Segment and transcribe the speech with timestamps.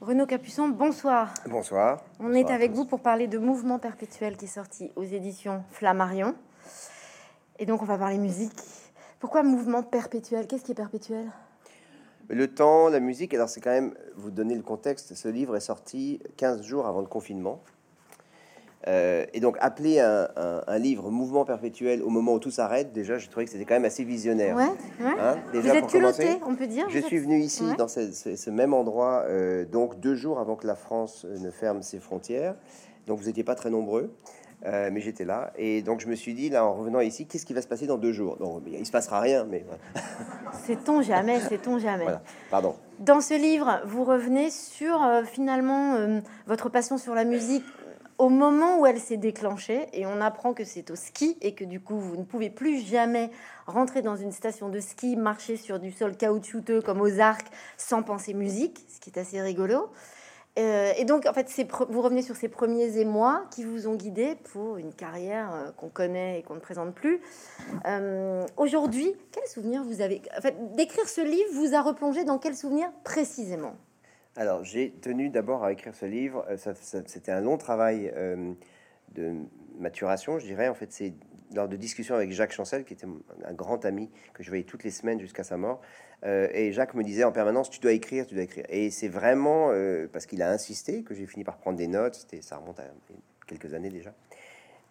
[0.00, 1.34] Renaud Capuçon, bonsoir.
[1.46, 2.02] Bonsoir.
[2.20, 6.34] On est avec vous pour parler de Mouvement Perpétuel qui est sorti aux éditions Flammarion.
[7.58, 8.56] Et donc on va parler musique.
[9.18, 10.46] Pourquoi Mouvement Perpétuel?
[10.46, 11.26] Qu'est-ce qui est perpétuel?
[12.28, 15.60] Le temps, la musique, alors c'est quand même, vous donner le contexte, ce livre est
[15.60, 17.62] sorti 15 jours avant le confinement.
[18.88, 23.28] Euh, et donc, appeler un, livre Mouvement perpétuel au moment où tout s'arrête, déjà, je
[23.28, 24.56] trouvais que c'était quand même assez visionnaire.
[24.56, 24.70] Ouais,
[25.02, 29.24] hein, déjà, vous êtes on peut dire Je suis venu ici, dans ce, même endroit,
[29.28, 32.54] euh, donc deux jours avant que la France ne ferme ses frontières.
[33.06, 34.10] Donc, vous n'étiez pas très nombreux.
[34.66, 35.52] Euh, mais j'étais là.
[35.56, 37.86] Et donc je me suis dit là en revenant ici qu'est-ce qui va se passer
[37.86, 38.36] dans deux jours?
[38.36, 39.64] Donc il se passera rien mais
[40.66, 42.04] sait-on jamais sait-on jamais.
[42.50, 42.74] Pardon.
[42.98, 45.96] Dans ce livre vous revenez sur finalement
[46.46, 47.64] votre passion sur la musique
[48.20, 51.64] au moment où elle s'est déclenchée, et on apprend que c'est au ski, et que
[51.64, 53.30] du coup, vous ne pouvez plus jamais
[53.66, 57.46] rentrer dans une station de ski, marcher sur du sol caoutchouteux comme aux arcs,
[57.78, 59.90] sans penser musique, ce qui est assez rigolo.
[60.58, 61.50] Euh, et donc, en fait,
[61.88, 65.88] vous revenez sur ces premiers émois qui vous ont guidé pour une carrière euh, qu'on
[65.88, 67.22] connaît et qu'on ne présente plus.
[67.86, 72.36] Euh, aujourd'hui, quel souvenir vous avez En fait, d'écrire ce livre vous a replongé dans
[72.36, 73.76] quel souvenir précisément?
[74.36, 76.46] Alors, j'ai tenu d'abord à écrire ce livre.
[76.48, 76.56] Euh,
[77.06, 78.52] c'était un long travail euh,
[79.14, 79.34] de
[79.78, 80.68] maturation, je dirais.
[80.68, 81.14] En fait, c'est
[81.52, 83.08] lors de discussions avec Jacques Chancel, qui était
[83.44, 85.80] un grand ami que je voyais toutes les semaines jusqu'à sa mort.
[86.24, 88.66] Euh, et Jacques me disait en permanence, tu dois écrire, tu dois écrire.
[88.68, 89.72] Et c'est vraiment
[90.12, 92.28] parce qu'il a insisté que j'ai fini par prendre des notes.
[92.40, 92.84] Ça remonte à
[93.48, 94.14] quelques années déjà.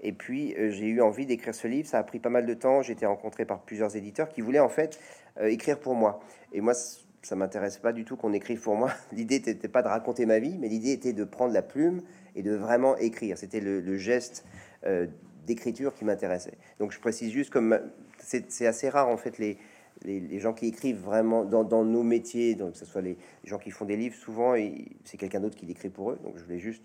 [0.01, 1.87] Et puis j'ai eu envie d'écrire ce livre.
[1.87, 2.81] Ça a pris pas mal de temps.
[2.81, 4.99] J'ai été rencontré par plusieurs éditeurs qui voulaient en fait
[5.39, 6.19] écrire pour moi.
[6.51, 6.73] Et moi,
[7.21, 8.91] ça m'intéresse pas du tout qu'on écrive pour moi.
[9.11, 12.01] L'idée n'était pas de raconter ma vie, mais l'idée était de prendre la plume
[12.35, 13.37] et de vraiment écrire.
[13.37, 14.45] C'était le, geste
[14.85, 15.07] euh,
[15.45, 16.57] d'écriture qui m'intéressait.
[16.79, 17.79] Donc je précise juste comme
[18.19, 19.57] c'est assez rare en fait les,
[20.03, 23.71] les, gens qui écrivent vraiment dans, nos métiers, donc que ce soit les, gens qui
[23.71, 24.55] font des livres, souvent
[25.03, 26.19] c'est quelqu'un d'autre qui l'écrit pour eux.
[26.23, 26.83] Donc je voulais juste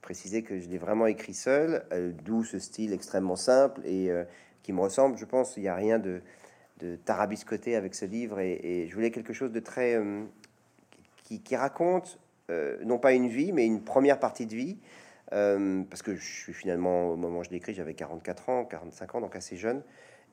[0.00, 4.24] préciser que je l'ai vraiment écrit seul, euh, d'où ce style extrêmement simple et euh,
[4.62, 5.18] qui me ressemble.
[5.18, 6.22] Je pense il n'y a rien de
[6.78, 10.24] de tarabiscoter avec ce livre et, je voulais quelque chose de très euh,
[11.24, 12.18] qui, raconte
[12.50, 14.78] euh, non pas une vie mais une première partie de vie
[15.32, 19.14] euh, parce que je suis finalement au moment où je l'écris j'avais 44 ans 45
[19.16, 19.82] ans donc assez jeune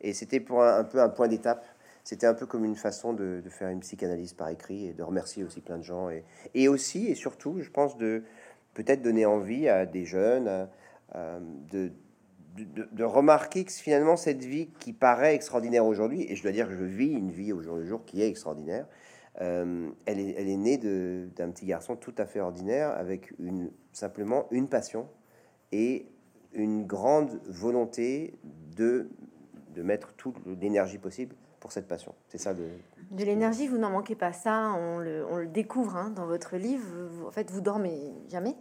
[0.01, 1.65] et c'était pour un, peu un point d'étape.
[2.03, 5.43] C'était un peu comme une façon de, faire une psychanalyse par écrit et de remercier
[5.43, 6.23] aussi plein de gens et,
[6.53, 8.23] et aussi et surtout je pense de
[8.75, 10.67] peut-être donner envie à des jeunes
[11.15, 11.91] de
[12.55, 16.73] de, remarquer que finalement cette vie qui paraît extraordinaire aujourd'hui, et je dois dire que
[16.73, 18.87] je vis une vie au jour le jour qui est extraordinaire,
[19.41, 23.71] euh, elle, est, elle est née d'un petit garçon tout à fait ordinaire avec une,
[23.91, 25.09] simplement une passion
[25.71, 26.07] et
[26.53, 28.39] une grande volonté
[28.77, 29.09] de,
[29.73, 32.13] de mettre toute l'énergie possible pour cette passion.
[32.29, 32.63] C'est ça de...
[33.11, 34.31] De l'énergie, vous n'en manquez pas.
[34.31, 36.85] Ça, on le, on le découvre hein, dans votre livre.
[37.27, 38.55] en fait, vous dormez jamais?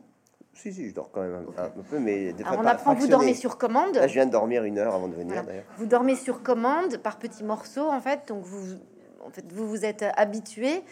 [0.54, 3.34] Si, si, je dors quand même un, peu, mais des fois on apprend vous dormez
[3.34, 3.96] sur commande.
[3.96, 5.64] Là, je viens de dormir une heure avant de venir, d'ailleurs.
[5.78, 8.28] Vous dormez sur commande, par petits morceaux, en fait.
[8.28, 8.76] Donc, vous,
[9.24, 10.82] en fait, vous vous êtes habitué.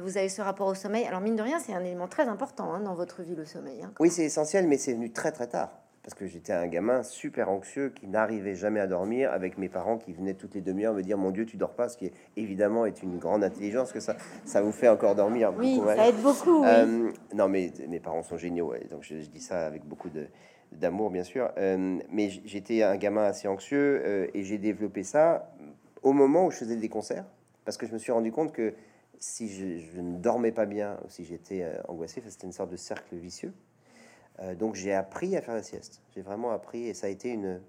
[0.00, 1.04] Vous avez ce rapport au sommeil.
[1.06, 3.82] Alors, mine de rien, c'est un élément très important hein, dans votre vie, le sommeil.
[3.82, 3.90] Hein.
[3.98, 7.50] Oui, c'est essentiel, mais c'est venu très, très tard parce que j'étais un gamin super
[7.50, 11.02] anxieux qui n'arrivait jamais à dormir avec mes parents qui venaient toutes les demi-heures me
[11.02, 14.00] dire mon Dieu tu dors pas ce qui est évidemment est une grande intelligence que
[14.00, 18.22] ça ça vous fait encore dormir oui ça aide beaucoup euh, non mais mes parents
[18.22, 20.26] sont géniaux donc je, dis ça avec beaucoup de
[20.72, 21.50] d'amour bien sûr.
[21.58, 25.52] Euh, mais j'étais un gamin assez anxieux euh, et j'ai développé ça
[26.04, 27.24] au moment où je faisais des concerts
[27.64, 28.74] parce que je me suis rendu compte que
[29.18, 32.76] si je, je ne dormais pas bien ou si j'étais angoissé c'était une sorte de
[32.76, 33.52] cercle vicieux
[34.56, 36.02] donc j'ai appris à faire la sieste.
[36.14, 37.60] J'ai vraiment appris et ça a été une,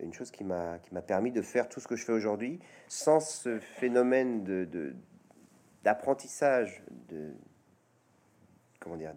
[0.00, 2.60] une chose qui m'a qui m'a permis de faire tout ce que je fais aujourd'hui
[2.88, 4.94] sans ce phénomène de
[5.86, 7.30] d'apprentissage de,
[8.80, 9.14] comment dire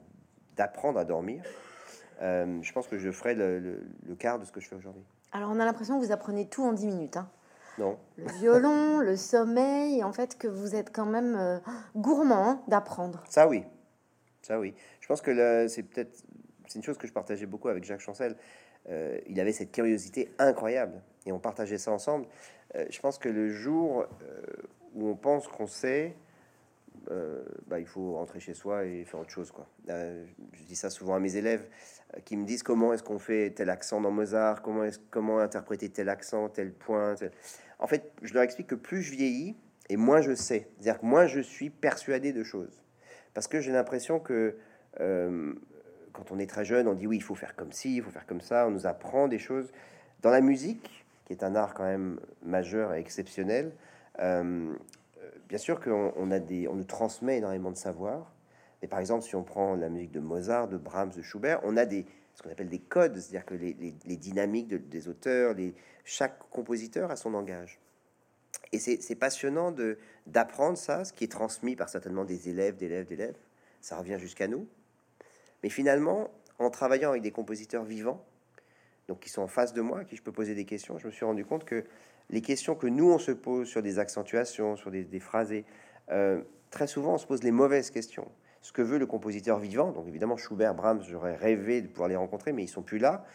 [0.56, 1.42] d'apprendre à dormir.
[2.22, 5.04] Euh, je pense que je ferai le, le, quart de ce que je fais aujourd'hui.
[5.32, 7.18] Alors on a l'impression que vous apprenez tout en 10 minutes.
[7.18, 7.30] Hein.
[7.80, 7.98] Non.
[8.18, 11.60] Le violon, le sommeil, en fait que vous êtes quand même euh,
[11.96, 13.24] gourmand hein, d'apprendre.
[13.30, 13.64] Ça oui,
[14.44, 14.76] ça oui.
[15.00, 16.24] Je pense que c'est peut-être
[16.69, 18.36] c'est une chose que je partageais beaucoup avec Jacques Chancel.
[18.89, 22.27] Euh, il avait cette curiosité incroyable et on partageait ça ensemble.
[22.75, 24.42] Euh, je pense que le jour euh,
[24.94, 26.16] où on pense qu'on sait,
[27.66, 29.51] bah, il faut rentrer chez soi et faire autre chose.
[29.51, 29.66] Quoi.
[29.88, 31.68] je dis ça souvent à mes élèves
[32.24, 35.89] qui me disent comment est-ce qu'on fait tel accent dans Mozart, comment, est comment interpréter
[35.89, 37.15] tel accent, tel point.
[37.80, 39.56] En fait, je leur explique que plus je vieillis
[39.88, 40.68] et moins je sais.
[40.75, 42.83] C'est-à-dire que moins je suis persuadé de choses.
[43.33, 44.56] Parce que j'ai l'impression que
[46.19, 48.12] quand on est très jeune, on dit oui, il faut faire comme ci, il faut
[48.12, 48.68] faire comme ça.
[48.68, 49.71] On nous apprend des choses.
[50.21, 53.71] Dans la musique, qui est un art quand même majeur et exceptionnel,
[54.19, 54.74] euh,
[55.48, 58.33] bien sûr qu'on on a des, on nous transmet énormément de savoir,
[58.81, 61.77] Mais par exemple, si on prend la musique de Mozart, de Brahms, de Schubert, on
[61.77, 65.56] a des ce qu'on appelle des codes, c'est-à-dire que les, dynamiques des auteurs,
[66.06, 67.80] chaque compositeur a son langage.
[68.72, 73.07] Et c'est passionnant de d'apprendre ça, ce qui est transmis par certainement des élèves, d'élèves,
[73.07, 73.36] d'élèves.
[73.81, 74.68] Ça revient jusqu'à nous.
[75.64, 78.26] Mais finalement, en travaillant avec des compositeurs vivants,
[79.08, 81.08] donc qui sont en face de moi, à qui je peux poser des questions, je
[81.08, 81.86] me suis rendu compte que
[82.30, 85.66] les questions que nous, on se pose sur des accentuations, sur des, des phrasés,
[86.12, 88.28] euh, très souvent, on se pose les mauvaises questions.
[88.62, 92.16] Ce que veut le compositeur vivant, donc évidemment Schubert, Brahms, j'aurais rêvé de pouvoir les
[92.16, 93.26] rencontrer, mais ils sont plus là.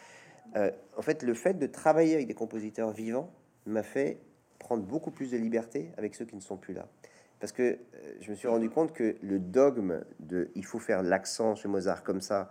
[0.55, 3.31] Euh, en fait, le fait de travailler avec des compositeurs vivants
[3.65, 4.19] m'a fait
[4.59, 6.87] prendre beaucoup plus de liberté avec ceux qui ne sont plus là.
[7.39, 7.77] Parce que euh,
[8.21, 12.03] je me suis rendu compte que le dogme de il faut faire l'accent chez Mozart
[12.03, 12.49] comme ça,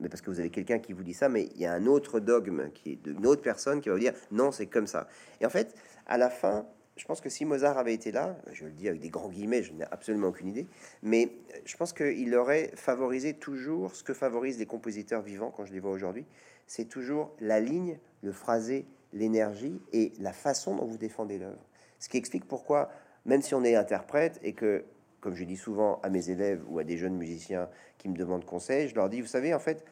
[0.00, 1.86] mais parce que vous avez quelqu'un qui vous dit ça, mais il y a un
[1.86, 5.08] autre dogme qui est d'une autre personne qui va vous dire non, c'est comme ça.
[5.40, 5.74] Et en fait,
[6.06, 6.66] à la fin,
[6.96, 9.62] je pense que si Mozart avait été là, je le dis avec des grands guillemets,
[9.62, 10.66] je n'ai absolument aucune idée,
[11.02, 11.30] mais
[11.64, 15.80] je pense qu'il aurait favorisé toujours ce que favorisent les compositeurs vivants quand je les
[15.80, 16.26] vois aujourd'hui,
[16.66, 21.64] c'est toujours la ligne, le phrasé, l'énergie et la façon dont vous défendez l'œuvre.
[21.98, 22.90] Ce qui explique pourquoi,
[23.26, 24.84] même si on est interprète et que,
[25.20, 27.68] comme je dis souvent à mes élèves ou à des jeunes musiciens
[27.98, 29.84] qui me demandent conseil, je leur dis, vous savez, en fait,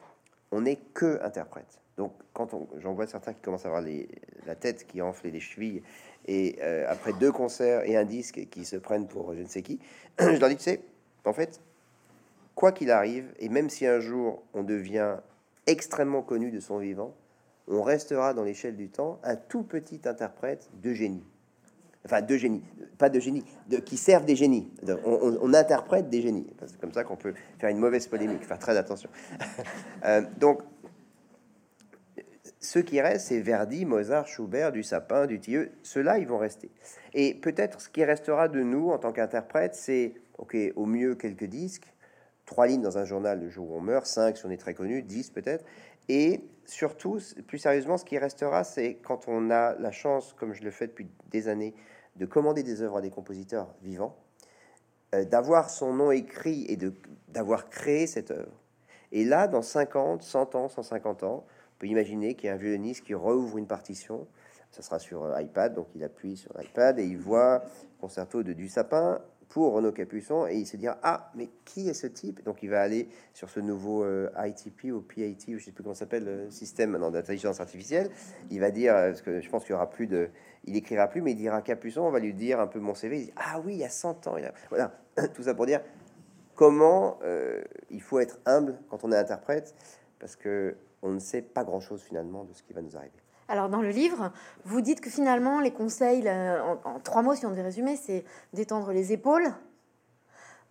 [0.51, 1.81] on n'est que interprète.
[1.97, 3.83] Donc, quand j'en vois certains qui commencent à avoir
[4.45, 5.81] la tête qui enfle et les chevilles,
[6.27, 9.61] et euh, après deux concerts et un disque qui se prennent pour je ne sais
[9.61, 9.79] qui,
[10.19, 10.81] je leur dis, tu sais,
[11.25, 11.59] en fait,
[12.55, 15.17] quoi qu'il arrive, et même si un jour on devient
[15.65, 17.13] extrêmement connu de son vivant,
[17.67, 21.23] on restera dans l'échelle du temps un tout petit interprète de génie.
[22.07, 22.63] Enfin, de génie,
[22.97, 24.71] pas de génie, de, qui servent des génies.
[25.05, 26.47] On, interprète des génies.
[26.65, 29.09] C'est comme ça qu'on peut faire une mauvaise polémique, faire très attention.
[30.05, 30.61] Euh, donc,
[32.61, 35.71] ceux qui restent, c'est Verdi, Mozart, Schubert, du Sapin, du Tilleux.
[35.83, 36.69] Ceux-là, ils vont rester.
[37.13, 41.45] Et peut-être ce qui restera de nous en tant qu'interprète, c'est, ok, au mieux quelques
[41.45, 41.91] disques,
[42.45, 44.75] trois lignes dans un journal le jour où on meurt, cinq si on est très
[44.75, 45.65] connu, dix peut-être.
[46.09, 50.63] Et surtout, plus sérieusement, ce qui restera, c'est quand on a la chance, comme je
[50.63, 51.73] le fais depuis des années,
[52.17, 54.15] de commander des œuvres à des compositeurs vivants,
[55.15, 56.77] euh, d'avoir son nom écrit et
[57.27, 58.51] d'avoir créé cette œuvre.
[59.11, 62.57] Et là, dans 50, 100 ans, 150 ans, on peut imaginer qu'il y a un
[62.57, 64.27] violoniste qui rouvre une partition.
[64.71, 67.63] Ça sera sur euh, iPad, donc il appuie sur iPad et il voit
[68.01, 71.93] concerto de Du Sapin pour Renaud Capuçon et il se dit ah mais qui est
[71.93, 72.43] ce type?
[72.43, 75.83] Donc il va aller sur ce nouveau euh, ITP ou PAT ou je sais plus
[75.83, 78.09] comment s'appelle le système d'intelligence artificielle.
[78.49, 80.29] Il va dire parce que je pense qu'il y aura plus de
[80.65, 83.19] il écrira plus mais il dira Capuçon on va lui dire un peu mon CV
[83.19, 84.53] il dit, ah oui il y a 100 ans il a...
[84.69, 84.99] voilà.
[85.33, 85.81] Tout ça pour dire
[86.55, 89.75] comment euh, il faut être humble quand on est interprète
[90.19, 93.13] parce que on ne sait pas grand-chose finalement de ce qui va nous arriver.
[93.47, 94.31] Alors dans le livre,
[94.65, 98.91] vous dites que finalement les conseils, en, trois mots si on devait résumer, c'est d'étendre
[98.91, 99.53] les épaules,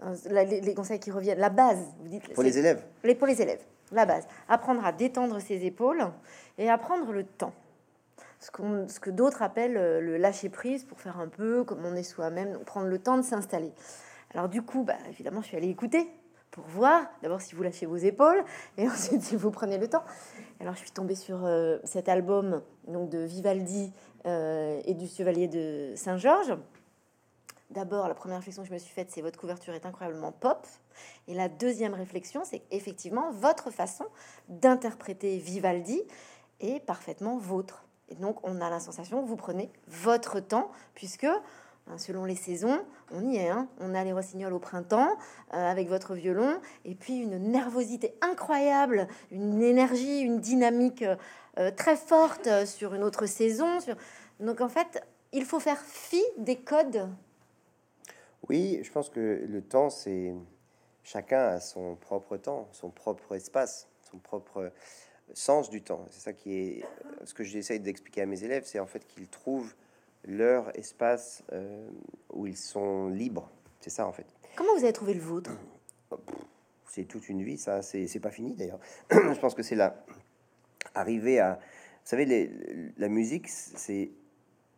[0.02, 2.34] euh, les, conseils qui reviennent, la base, vous dites.
[2.34, 2.82] Pour les élèves.
[3.02, 3.62] Les, pour les élèves,
[3.92, 4.26] la base.
[4.48, 6.06] Apprendre à détendre ses épaules
[6.58, 7.54] et apprendre le temps.
[8.40, 8.50] Ce,
[8.88, 12.02] ce que d'autres appellent euh, le lâcher prise pour faire un peu comme on est
[12.02, 13.72] soi-même, prendre le temps de s'installer.
[14.34, 16.06] Alors du coup, bah, évidemment, je suis allée écouter
[16.56, 18.42] pour voir d'abord si vous lâchez vos épaules
[18.78, 20.02] et ensuite si vous prenez le temps.
[20.58, 23.92] Alors je suis tombée sur euh, cet album donc de Vivaldi
[24.24, 26.56] euh, et du Chevalier de Saint-Georges.
[27.70, 30.66] D'abord, la première réflexion que je me suis faite, c'est votre couverture est incroyablement pop.
[31.28, 34.06] Et la deuxième réflexion, c'est effectivement votre façon
[34.48, 36.00] d'interpréter Vivaldi
[36.60, 37.84] est parfaitement vôtre.
[38.08, 41.26] Et donc, on a la sensation que vous prenez votre temps, puisque
[41.96, 42.80] selon les saisons,
[43.12, 43.48] on y est.
[43.48, 43.68] Hein.
[43.80, 45.16] On a les rossignols au printemps
[45.54, 51.16] euh, avec votre violon, et puis une nervosité incroyable, une énergie, une dynamique euh,
[51.58, 53.78] euh, très forte sur une autre saison.
[54.40, 55.02] Donc en fait,
[55.32, 57.08] il faut faire fi des codes.
[58.48, 60.34] Oui, je pense que le temps, c'est
[61.02, 64.72] chacun a son propre temps, son propre espace, son propre
[65.34, 66.04] sens du temps.
[66.10, 66.84] C'est ça qui est
[67.24, 69.74] ce que j'essaye d'expliquer à mes élèves, c'est en fait qu'ils trouvent
[70.26, 71.88] leur espace euh,
[72.32, 73.50] où ils sont libres.
[73.80, 74.26] C'est ça en fait.
[74.56, 75.52] Comment vous avez trouvé le vôtre?
[76.88, 77.82] C'est toute une vie, ça.
[77.82, 78.80] C'est pas fini d'ailleurs.
[79.10, 80.04] Je pense que c'est là.
[80.94, 81.54] Arriver à.
[81.54, 82.50] Vous savez, les,
[82.96, 84.12] la musique, c'est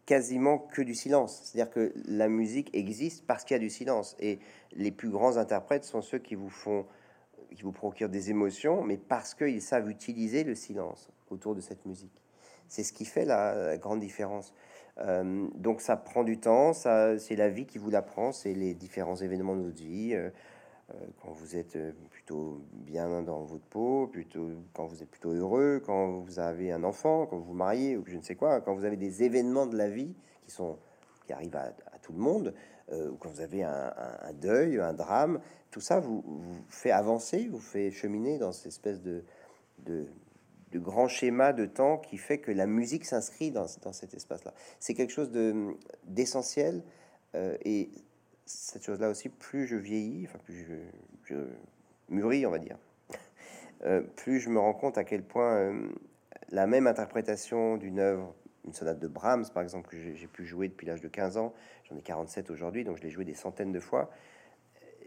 [0.07, 1.43] quasiment que du silence.
[1.45, 4.17] C'est-à-dire que la musique existe parce qu'il y a du silence.
[4.19, 4.39] Et
[4.73, 6.87] les plus grands interprètes sont ceux qui vous font,
[7.55, 11.85] qui vous procurent des émotions, mais parce qu'ils savent utiliser le silence autour de cette
[11.85, 12.23] musique.
[12.69, 14.55] C'est ce qui fait la grande différence.
[15.01, 18.75] Euh, donc ça prend du temps, ça, c'est la vie qui vous l'apprend, c'est les
[18.75, 20.15] différents événements de notre vie.
[20.15, 20.31] Euh,
[20.91, 21.79] euh, quand vous êtes
[22.09, 26.83] plutôt bien dans votre peau, plutôt quand vous êtes plutôt heureux, quand vous avez un
[26.83, 29.67] enfant, quand vous vous mariez ou je ne sais quoi, quand vous avez des événements
[29.67, 30.15] de la vie
[30.47, 30.79] qui sont
[31.27, 32.55] qui arrive à, tout le monde,
[32.89, 33.93] quand vous avez un,
[34.41, 35.41] deuil, un drame,
[35.71, 39.23] tout ça vous, vous, fait avancer, vous fait cheminer dans cette espèce de,
[39.85, 40.07] de,
[40.73, 44.53] de grand schéma de temps qui fait que la musique s'inscrit dans, dans, cet espace-là.
[44.81, 45.31] C'est quelque chose
[46.05, 46.83] d'essentiel
[47.35, 47.91] et
[48.49, 50.75] cette chose-là aussi, plus je vieillis, enfin plus je,
[51.25, 51.37] je
[52.09, 52.79] mûris, on va dire,
[53.85, 55.89] euh, plus je me rends compte à quel point euh,
[56.51, 58.35] la même interprétation d'une œuvre,
[58.65, 61.53] une sonate de Brahms par exemple, que j'ai pu jouer depuis l'âge de 15 ans,
[61.89, 64.11] j'en ai 47 aujourd'hui, donc je l'ai joué des centaines de fois,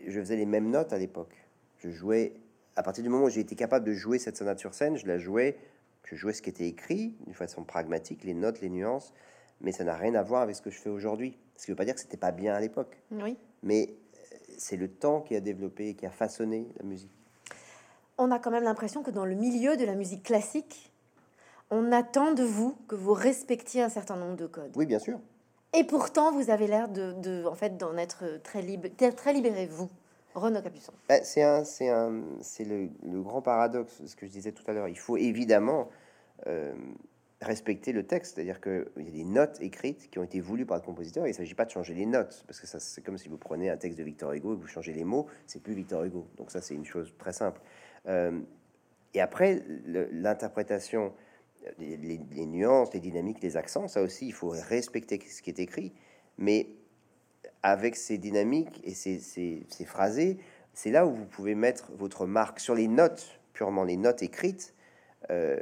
[0.08, 1.36] je faisais les mêmes notes à l'époque.
[1.78, 2.34] Je jouais,
[2.76, 5.08] à partir du moment où j'ai été capable de jouer cette sonate sur scène, je
[5.08, 5.58] la jouais,
[6.04, 9.14] je jouais ce qui était écrit d'une façon pragmatique, les notes, les nuances,
[9.62, 11.38] mais ça n'a rien à voir avec ce que je fais aujourd'hui.
[11.56, 12.98] Ce qui veut pas dire que c'était pas bien à l'époque.
[13.12, 13.38] Oui.
[13.62, 17.12] Mais euh, c'est le temps qui a développé, qui a façonné la musique.
[18.18, 20.92] On a quand même l'impression que dans le milieu de la musique classique,
[21.70, 24.72] on attend de vous que vous respectiez un certain nombre de codes.
[24.76, 25.20] Oui, bien sûr.
[25.74, 28.62] Et pourtant, vous avez l'air de, en fait, d'en être très,
[29.12, 29.90] très libéré, vous,
[30.36, 30.94] Renaud Capuçon.
[31.10, 32.90] Ben, c'est un, c'est un, c'est le,
[33.22, 34.88] grand paradoxe, ce que je disais tout à l'heure.
[34.88, 35.90] Il faut évidemment
[36.48, 36.74] euh,
[37.42, 40.78] respecter le texte, c'est-à-dire qu'il y a des notes écrites qui ont été voulues par
[40.78, 41.26] le compositeur.
[41.26, 43.38] il ne s'agit pas de changer les notes, parce que ça, c'est comme si vous
[43.38, 46.28] prenez un texte de Victor Hugo et vous changez les mots, c'est plus Victor Hugo.
[46.38, 47.62] Donc ça, c'est une chose très simple.
[48.08, 48.40] Euh,
[49.14, 51.14] et après, l'interprétation,
[51.80, 55.94] les, nuances, les dynamiques, les accents, ça aussi, il faut respecter ce qui est écrit.
[56.38, 56.68] Mais
[57.64, 59.66] avec ces dynamiques et ces, ces,
[60.74, 64.74] c'est là où vous pouvez mettre votre marque sur les notes, purement les notes écrites.
[65.30, 65.60] Euh,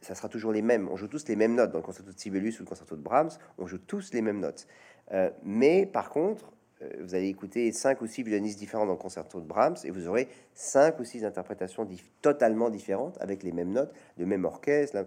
[0.00, 0.88] ça sera toujours les mêmes.
[0.90, 3.02] On joue tous les mêmes notes dans le concerto de Sibelius ou le concerto de
[3.02, 3.30] Brahms.
[3.58, 4.66] On joue tous les mêmes notes.
[5.12, 8.98] Euh, mais par contre, euh, vous allez écouter cinq ou six violonistes différents dans le
[8.98, 11.88] concerto de Brahms et vous aurez cinq ou six interprétations
[12.22, 15.04] totalement différentes avec les mêmes notes, le même orchestre.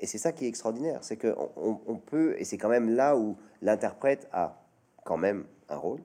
[0.00, 1.34] Et c'est ça qui est extraordinaire, c'est que
[2.06, 4.59] peut, et c'est quand même là où l'interprète a
[5.04, 6.00] quand même un rôle.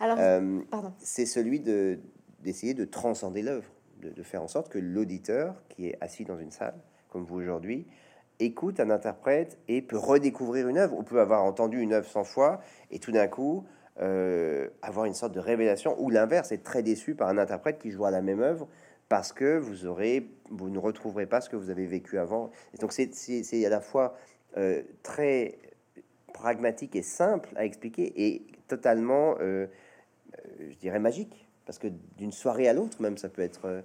[0.00, 0.60] Alors, euh,
[0.98, 2.00] c'est celui de
[2.40, 6.38] d'essayer de transcender l'œuvre, de, de, faire en sorte que l'auditeur qui est assis dans
[6.38, 6.74] une salle
[7.10, 7.86] comme vous aujourd'hui,
[8.38, 10.96] écoute un interprète et peut redécouvrir une œuvre.
[10.98, 12.60] On peut avoir entendu une œuvre 100 fois
[12.90, 13.66] et tout d'un coup
[14.00, 17.90] euh, avoir une sorte de révélation ou l'inverse, être très déçu par un interprète qui
[17.90, 18.66] joue à la même œuvre
[19.08, 22.50] parce que vous aurez, vous ne retrouverez pas ce que vous avez vécu avant.
[22.72, 24.16] Et donc c'est à la fois
[24.56, 25.58] euh, très
[26.32, 29.66] pragmatique et simple à expliquer et totalement, euh,
[30.58, 31.48] je dirais, magique.
[31.66, 33.84] Parce que d'une soirée à l'autre, même, ça peut être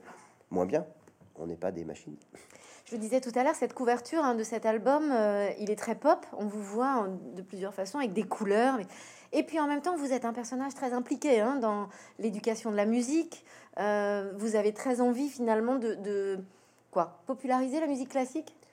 [0.50, 0.86] moins bien.
[1.36, 2.16] On n'est pas des machines.
[2.86, 5.96] Je disais tout à l'heure, cette couverture hein, de cet album, euh, il est très
[5.96, 6.24] pop.
[6.38, 8.78] On vous voit hein, de plusieurs façons, avec des couleurs.
[9.32, 12.76] Et puis en même temps, vous êtes un personnage très impliqué hein, dans l'éducation de
[12.76, 13.44] la musique.
[13.80, 16.40] Euh, vous avez très envie finalement de,
[16.92, 17.20] quoi?
[17.26, 18.56] Populariser la musique classique?
[18.56, 18.65] euh,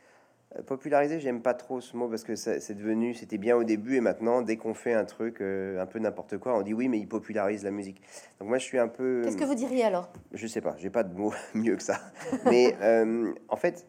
[0.66, 4.00] Populariser, j'aime pas trop ce mot parce que c'est devenu, c'était bien au début et
[4.00, 7.08] maintenant, dès qu'on fait un truc un peu n'importe quoi, on dit oui, mais il
[7.08, 8.02] popularise la musique.
[8.38, 9.22] Donc moi, je suis un peu.
[9.24, 10.12] Qu'est-ce que vous diriez alors?
[10.32, 12.00] Je sais pas, j'ai pas de mots mieux que ça.
[12.44, 12.76] Mais
[13.48, 13.86] en fait,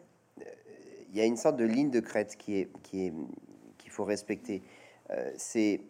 [1.14, 3.12] il y a une sorte de ligne de crête qui est qui est
[3.78, 4.62] qu'il faut respecter.
[5.10, 5.80] Euh, c'est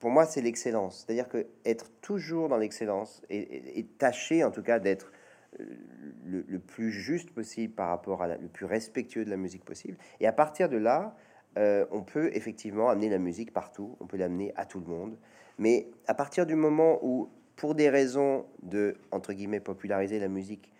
[0.00, 4.80] pour moi c'est l'excellence, c'est-à-dire que être toujours dans l'excellence et, tâcher en tout cas
[4.80, 5.12] d'être
[5.58, 9.98] le, plus juste possible par rapport à le plus respectueux de la musique possible.
[10.20, 11.16] Et à partir de là,
[11.58, 15.18] euh, on peut effectivement amener la musique partout, on peut l'amener à tout le monde.
[15.58, 20.72] Mais à partir du moment où, pour des raisons de entre guillemets populariser la musique,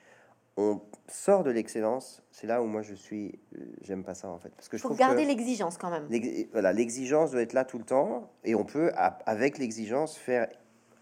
[0.56, 4.38] on sort de l'excellence, c'est là où moi je suis, euh, j'aime pas ça en
[4.38, 6.06] fait, parce que je faut garder l'exigence quand même.
[6.52, 10.48] Voilà, l'exigence doit être là tout le temps, et on peut avec l'exigence faire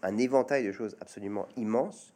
[0.01, 2.13] un éventail de choses absolument immenses.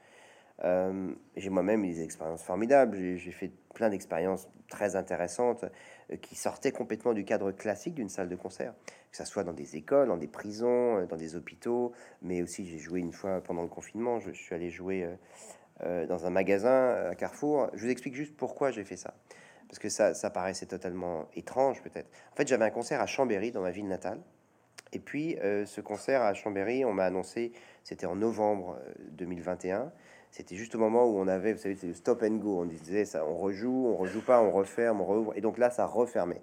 [0.64, 2.98] Euh, j'ai moi-même eu des expériences formidables.
[3.18, 5.66] J'ai fait plein d'expériences très intéressantes
[6.12, 8.74] euh, qui sortaient complètement du cadre classique d'une salle de concert,
[9.12, 12.78] que ça soit dans des écoles, dans des prisons, dans des hôpitaux, mais aussi j'ai
[12.78, 14.20] joué une fois pendant le confinement.
[14.20, 15.08] Je, suis allé jouer
[15.82, 17.70] euh, dans un magasin à Carrefour.
[17.74, 19.14] Je vous explique juste pourquoi j'ai fait ça.
[19.68, 22.10] Parce que ça, ça paraissait totalement étrange peut-être.
[22.32, 24.20] En fait, j'avais un concert à Chambéry, dans ma ville natale.
[24.94, 27.52] Et puis, euh, ce concert à Chambéry, on m'a annoncé,
[27.84, 28.80] c'était en novembre
[29.12, 29.92] 2021.
[30.34, 32.62] Euh, c'était juste au moment où on avait, vous savez, c'est le stop and go.
[32.62, 35.34] On disait, ça, on rejoue, on rejoue pas, on referme, on rouvre.
[35.36, 36.42] Et donc là, ça refermait.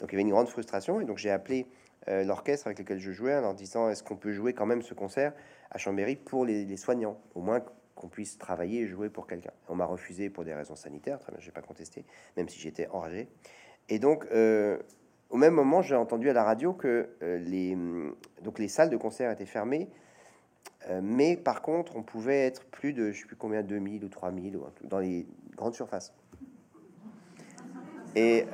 [0.00, 1.00] Donc il y avait une grande frustration.
[1.00, 1.66] Et donc j'ai appelé
[2.06, 4.94] l'orchestre avec lequel je jouais en leur disant, est-ce qu'on peut jouer quand même ce
[4.94, 5.32] concert
[5.70, 7.18] à Chambéry pour les, les soignants?
[7.34, 7.62] Au moins
[7.94, 9.52] qu'on puisse travailler et jouer pour quelqu'un.
[9.68, 12.06] On m'a refusé pour des raisons sanitaires, très bien, j'ai pas contesté,
[12.36, 13.28] même si j'étais enragé.
[13.90, 14.78] Et donc, euh,
[15.28, 17.76] au même moment, j'ai entendu à la radio que euh, les,
[18.42, 19.90] donc les salles de concert étaient fermées,
[20.88, 24.08] euh, mais par contre, on pouvait être plus de, je sais plus combien, 2000 ou
[24.08, 26.12] 3000 dans les grandes surfaces.
[28.16, 28.44] Et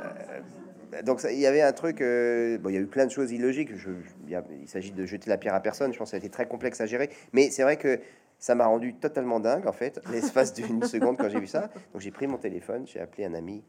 [1.02, 2.00] donc il y avait un truc.
[2.00, 3.74] Euh, bon, il y a eu plein de choses illogiques.
[3.76, 3.90] Je,
[4.28, 5.92] il s'agit de jeter la pierre à personne.
[5.92, 7.10] Je pense que ça a été très complexe à gérer.
[7.32, 8.00] Mais c'est vrai que
[8.38, 11.70] ça m'a rendu totalement dingue, en fait, l'espace d'une seconde quand j'ai vu ça.
[11.92, 13.62] Donc j'ai pris mon téléphone, j'ai appelé un ami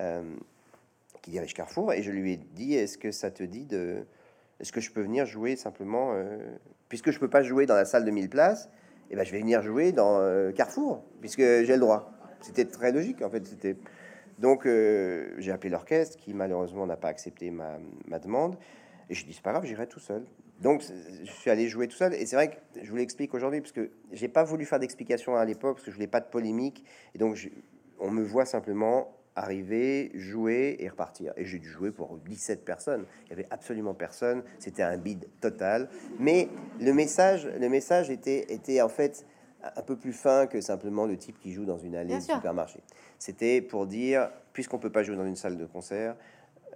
[0.00, 0.22] euh,
[1.22, 4.04] qui dirige Carrefour et je lui ai dit Est-ce que ça te dit de.
[4.60, 6.38] Est-ce que je peux venir jouer simplement euh,
[6.88, 8.68] Puisque je peux pas jouer dans la salle de 1000 places,
[9.10, 10.20] eh ben, je vais venir jouer dans
[10.54, 12.10] Carrefour, puisque j'ai le droit.
[12.40, 13.46] C'était très logique, en fait.
[13.46, 13.76] C'était.
[14.38, 17.78] Donc euh, j'ai appelé l'orchestre qui malheureusement n'a pas accepté ma,
[18.18, 18.56] demande.
[19.10, 20.24] Et je dis c'est pas grave, j'irai tout seul.
[20.60, 22.14] Donc je suis allé jouer tout seul.
[22.14, 25.36] Et c'est vrai que je vous l'explique aujourd'hui parce que j'ai pas voulu faire d'explication
[25.36, 26.84] à l'époque parce que je voulais pas de polémique.
[27.14, 27.38] Et donc
[27.98, 31.32] on me voit simplement arriver, jouer et repartir.
[31.36, 33.04] Et j'ai dû jouer pour 17 personnes.
[33.26, 34.42] Il y avait absolument personne.
[34.58, 35.88] C'était un bide total.
[36.18, 36.48] Mais
[36.80, 39.26] le message, le message était, était en fait
[39.76, 42.80] un peu plus fin que simplement le type qui joue dans une allée de supermarché.
[43.18, 46.16] C'était pour dire, puisqu'on peut pas jouer dans une salle de concert,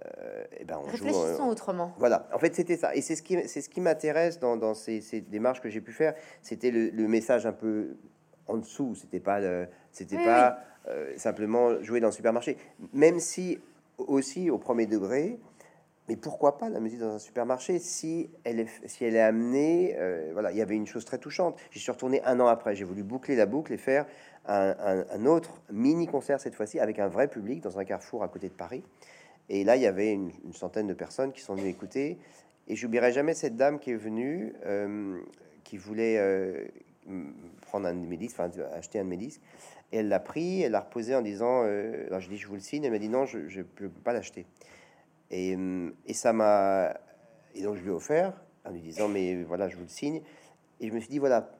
[0.05, 1.93] euh, et eh ben on Réfléchissons joue, autrement.
[1.97, 2.95] Voilà, en fait c'était ça.
[2.95, 5.81] Et c'est ce qui, c'est ce qui m'intéresse dans, dans ces, ces, démarches que j'ai
[5.81, 6.15] pu faire.
[6.41, 7.97] C'était le, message un peu
[8.47, 8.95] en dessous.
[8.95, 9.41] C'était pas,
[9.91, 12.57] c'était pas euh, simplement jouer dans le supermarché.
[12.93, 13.59] Même si
[13.97, 15.39] aussi au premier degré,
[16.09, 19.95] mais pourquoi pas la musique dans un supermarché si elle est, si elle est amenée
[19.99, 21.59] euh, Voilà, il y avait une chose très touchante.
[21.69, 22.75] J'y suis retourné un an après.
[22.75, 24.07] J'ai voulu boucler la boucle et faire
[24.47, 28.47] un, autre mini concert cette fois-ci avec un vrai public dans un carrefour à côté
[28.47, 28.83] de Paris.
[29.49, 32.17] Et là, il y avait une, centaine de personnes qui sont venues écouter.
[32.67, 35.19] Et j'oublierai jamais cette dame qui est venue, euh,
[35.63, 36.17] qui voulait
[37.61, 39.41] prendre un de mes disques, enfin acheter un de mes disques.
[39.91, 42.59] Et elle l'a pris, elle l'a reposé en disant, alors je dis je vous le
[42.59, 44.45] signe, elle m'a dit non, je ne peux pas l'acheter.
[45.31, 45.57] Et,
[46.05, 46.93] et ça m'a.
[47.55, 48.33] Et donc je lui ai offert
[48.65, 50.21] en lui disant Mais voilà, je vous le signe.
[50.79, 51.51] Et je me suis dit Voilà,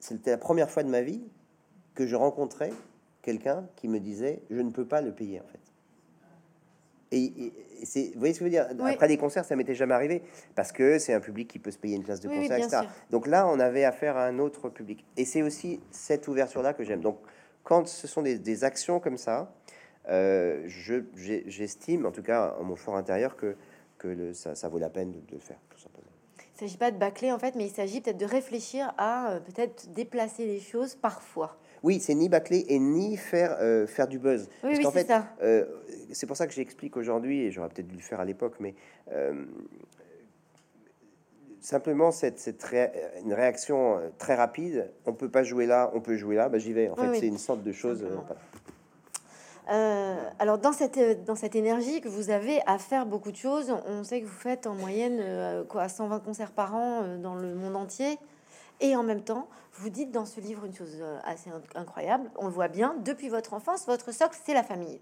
[0.00, 1.22] c'était la première fois de ma vie
[1.94, 2.72] que je rencontrais
[3.22, 5.58] quelqu'un qui me disait Je ne peux pas le payer en fait.
[7.10, 7.52] Et,
[7.84, 8.66] c'est, vous voyez ce que je veux dire?
[8.84, 10.22] Après des concerts, ça m'était jamais arrivé
[10.54, 12.82] parce que c'est un public qui peut se payer une place de concert, etc.
[13.10, 15.06] Donc là, on avait affaire à un autre public.
[15.16, 17.00] Et c'est aussi cette ouverture-là que j'aime.
[17.00, 17.18] Donc,
[17.68, 19.52] quand ce sont des, des actions comme ça,
[20.08, 20.66] euh,
[21.14, 23.56] j'estime, en tout cas en mon fort intérieur, que,
[23.98, 26.08] que le, ça, ça, vaut la peine de, le faire, tout simplement.
[26.38, 29.32] Il ne s'agit pas de bâcler, en fait, mais il s'agit peut-être de réfléchir à
[29.32, 31.58] euh, peut-être déplacer les choses parfois.
[31.82, 34.48] Oui, c'est ni bâcler et ni faire, euh, faire du buzz.
[34.64, 35.26] Oui, oui c'est ça.
[36.10, 38.74] c'est pour ça que j'explique aujourd'hui, et j'aurais peut-être dû le faire à l'époque, mais
[41.68, 42.64] simplement cette, cette
[43.24, 44.90] une réaction très rapide.
[45.04, 46.88] On peut pas jouer là, on peut jouer là, bah, j'y vais.
[46.88, 48.04] En fait, c'est une sorte de chose.
[49.70, 53.74] Euh, alors dans cette, dans cette énergie que vous avez à faire beaucoup de choses,
[53.86, 57.34] on sait que vous faites en moyenne euh, quoi 120 concerts par an euh, dans
[57.34, 58.18] le monde entier.
[58.80, 62.52] Et en même temps, vous dites dans ce livre une chose assez incroyable, on le
[62.52, 65.00] voit bien, depuis votre enfance, votre socle, c'est la famille.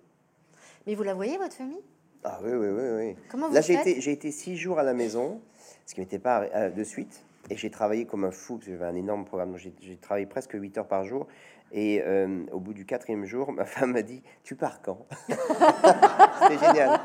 [0.86, 1.82] Mais vous la voyez, votre famille?
[2.24, 2.84] Ah oui, oui, oui.
[2.96, 3.16] oui.
[3.30, 5.40] Comment vous Là, j'ai été, j'ai été six jours à la maison,
[5.86, 7.24] ce qui n'était pas de suite.
[7.48, 9.56] Et j'ai travaillé comme un fou, parce que j'avais un énorme programme.
[9.56, 11.26] J'ai, travaillé presque 8 heures par jour.
[11.72, 15.06] Et euh, au bout du quatrième jour, ma femme m'a dit Tu pars quand?
[15.28, 17.00] C'était génial.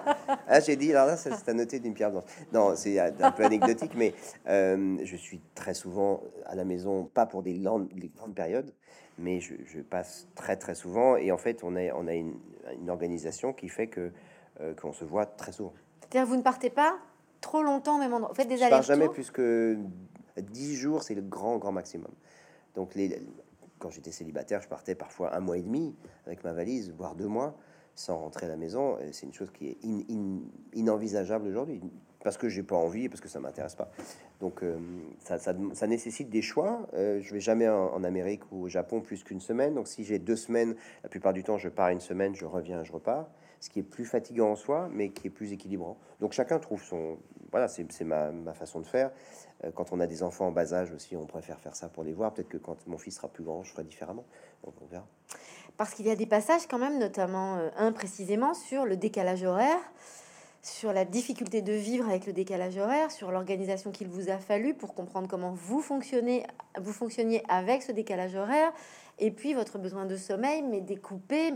[0.48, 2.26] Ah, j'ai dit Alors là, c'est à noter d'une pierre blanche.
[2.54, 4.14] Non, c'est un peu anecdotique, mais
[4.48, 8.72] euh, je suis très souvent à la maison, pas pour des grandes, grandes périodes,
[9.18, 11.18] mais je, passe très très souvent.
[11.18, 12.36] Et en fait, on a, on a une,
[12.88, 14.12] organisation qui fait que
[14.60, 15.74] euh, qu'on se voit très souvent.
[16.02, 16.98] C'est-à-dire, vous ne partez pas
[17.42, 19.78] trop longtemps même endroit Vous faites des allers Je pars jamais plus que
[20.38, 22.12] 10 jours, c'est le grand, grand maximum.
[22.76, 23.22] Donc, les,
[23.80, 27.28] quand j'étais célibataire, je partais parfois un mois et demi avec ma valise, voire deux
[27.28, 27.58] mois,
[27.96, 28.98] sans rentrer à la maison.
[29.12, 29.78] C'est une chose qui est
[30.74, 31.82] inenvisageable aujourd'hui,
[32.24, 33.92] parce que j'ai pas envie et parce que ça m'intéresse pas.
[34.40, 34.78] Donc euh,
[35.20, 36.88] ça, ça, nécessite des choix.
[36.94, 39.74] Euh, je vais jamais en, Amérique ou au Japon plus qu'une semaine.
[39.74, 42.84] Donc si j'ai deux semaines, la plupart du temps, je pars une semaine, je reviens,
[42.84, 43.30] je repars.
[43.62, 45.96] Ce qui est plus fatigant en soi, mais qui est plus équilibrant.
[46.20, 47.18] Donc chacun trouve son.
[47.52, 49.12] Voilà, c'est ma, ma façon de faire.
[49.64, 52.04] Euh, quand on a des enfants en bas âge aussi, on préfère faire ça pour
[52.04, 52.34] les voir.
[52.34, 54.26] Peut-être que quand mon fils sera plus grand, je ferai différemment.
[54.64, 55.06] Donc on verra.
[55.78, 59.44] Parce qu'il y a des passages quand même, notamment euh, un précisément sur le décalage
[59.44, 59.80] horaire,
[60.64, 64.74] sur la difficulté de vivre avec le décalage horaire, sur l'organisation qu'il vous a fallu
[64.74, 66.46] pour comprendre comment vous fonctionnez,
[66.80, 68.72] vous fonctionniez avec ce décalage horaire,
[69.20, 71.54] et puis votre besoin de sommeil, mais découpé.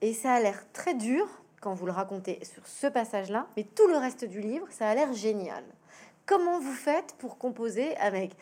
[0.00, 3.86] Et ça a l'air très dur quand vous le racontez sur ce passage-là, mais tout
[3.86, 5.64] le reste du livre, ça a l'air génial.
[6.26, 8.32] Comment vous faites pour composer avec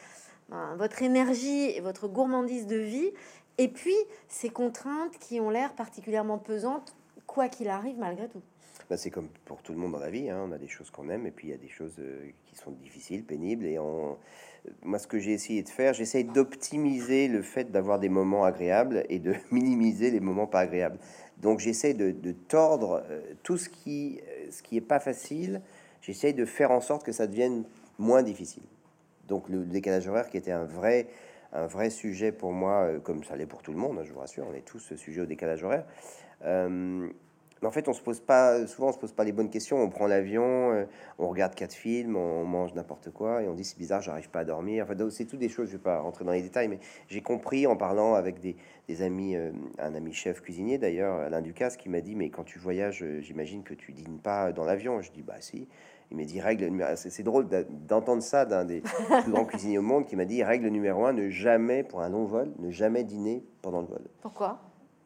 [0.48, 3.11] ben, votre énergie et votre gourmandise de vie
[3.59, 3.94] et puis
[4.28, 8.42] ces contraintes qui ont l'air particulièrement pesantes, quoi qu'il arrive malgré tout?
[8.88, 10.42] Ben, c'est comme pour tout le monde dans la vie, hein.
[10.48, 12.56] on a des choses qu'on aime et puis il y a des choses euh, qui
[12.56, 13.66] sont difficiles, pénibles.
[13.66, 14.16] Et on...
[14.83, 19.04] moi, ce que j'ai essayé de faire, j'essaye d'optimiser le fait d'avoir des moments agréables
[19.11, 20.98] et de minimiser les moments pas agréables.
[21.40, 25.62] Donc j'essaie de, tordre euh, tout ce qui, euh, ce qui est pas facile,
[26.03, 27.64] j'essaye de faire en sorte que ça devienne
[27.98, 28.62] moins difficile.
[29.26, 31.07] Donc le décalage horaire qui était un vrai,
[31.53, 34.12] un vrai sujet pour moi, euh, comme ça l'est pour tout le monde, hein, je
[34.12, 35.85] vous rassure, on est tous sujet au décalage horaire.
[37.62, 39.78] Mais en fait, on se pose pas, souvent, on se pose pas les bonnes questions.
[39.82, 40.84] On prend l'avion, euh,
[41.18, 44.40] on regarde quatre films, on mange n'importe quoi, et on dit c'est bizarre, j'arrive pas
[44.40, 44.84] à dormir.
[44.84, 45.68] Enfin, c'est tout des choses.
[45.68, 48.56] Je vais pas rentrer dans les détails, mais j'ai compris en parlant avec des,
[48.88, 52.44] des amis, euh, un ami chef cuisinier d'ailleurs, Alain Ducasse, qui m'a dit mais quand
[52.44, 55.02] tu voyages, euh, j'imagine que tu dînes pas dans l'avion.
[55.02, 55.68] Je dis bah si.
[56.10, 56.72] Il m'a dit règle.
[56.96, 57.46] C'est drôle
[57.86, 58.80] d'entendre ça d'un des
[59.22, 62.08] plus grands cuisiniers au monde qui m'a dit règle numéro un ne jamais pour un
[62.08, 64.02] long vol, ne jamais dîner pendant le vol.
[64.20, 64.58] Pourquoi?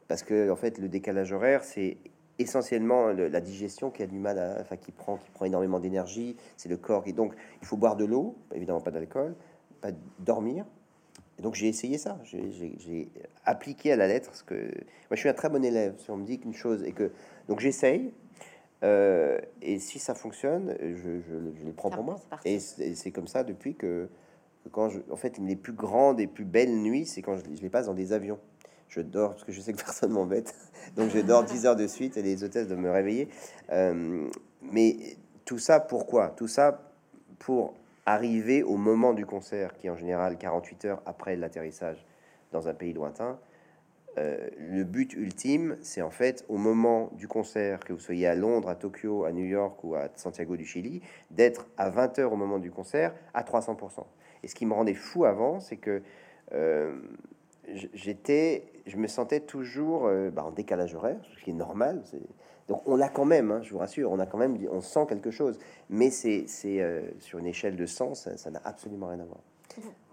[0.08, 1.98] Parce que en fait, le décalage horaire, c'est
[2.38, 6.37] essentiellement la digestion qui a du mal à, enfin qui prend, qui prend énormément d'énergie.
[6.57, 9.35] C'est le corps qui donc il faut boire de l'eau, évidemment pas d'alcool,
[9.81, 10.64] pas dormir.
[11.38, 13.09] Et donc j'ai essayé ça, j'ai
[13.44, 15.94] appliqué à la lettre ce que moi je suis un très bon élève.
[15.99, 17.11] Si on me dit qu'une chose et que
[17.49, 18.12] donc j'essaye.
[18.83, 22.16] Euh, et si ça fonctionne, je, je, les prends pour moi.
[22.44, 24.11] Et c'est comme ça depuis que,
[24.73, 27.62] quand je, en fait, les plus grandes et plus belles nuits, c'est quand je, je
[27.62, 28.38] les passe dans des avions
[28.94, 30.54] je dors parce que je sais que personne m'embête.
[30.96, 33.28] Donc je dors 10 heures de suite et les hôtesses de me réveiller.
[33.70, 34.28] Euh,
[34.62, 36.30] mais tout ça, pourquoi?
[36.30, 36.92] Tout ça
[37.38, 37.74] pour
[38.07, 42.04] arriver au moment du concert, qui est en général 48 heures après l'atterrissage
[42.52, 43.38] dans un pays lointain.
[44.16, 48.37] Euh, le but ultime, c'est en fait au moment du concert, que vous soyez à
[48.37, 51.02] Londres, à Tokyo, à New York ou à Santiago du Chili,
[51.33, 54.04] d'être à 20 heures au moment du concert à 300%.
[54.44, 56.02] Et ce qui me rendait fou avant, c'est que
[56.52, 56.94] euh,
[57.92, 62.03] j'étais, je me sentais toujours euh, bah, en décalage horaire, ce qui est normal.
[62.68, 65.07] Donc on l'a quand même, hein, je vous rassure, on a quand même, on sent
[65.09, 65.59] quelque chose,
[65.90, 69.40] mais c'est euh, sur une échelle de sens, ça n'a absolument rien à voir.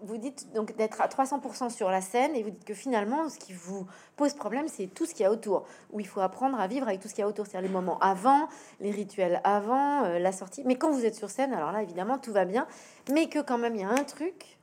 [0.00, 3.38] Vous, dites donc d'être à 300% sur la scène et vous dites que finalement, ce
[3.38, 3.86] qui vous
[4.16, 6.88] pose problème, c'est tout ce qu'il y a autour, où il faut apprendre à vivre
[6.88, 8.48] avec tout ce qu'il y a autour, c'est-à-dire les moments avant,
[8.80, 10.64] les rituels avant, euh, la sortie.
[10.64, 12.66] Mais quand vous êtes sur scène, alors là, évidemment, tout va bien,
[13.12, 14.58] mais que quand même, il y a un truc,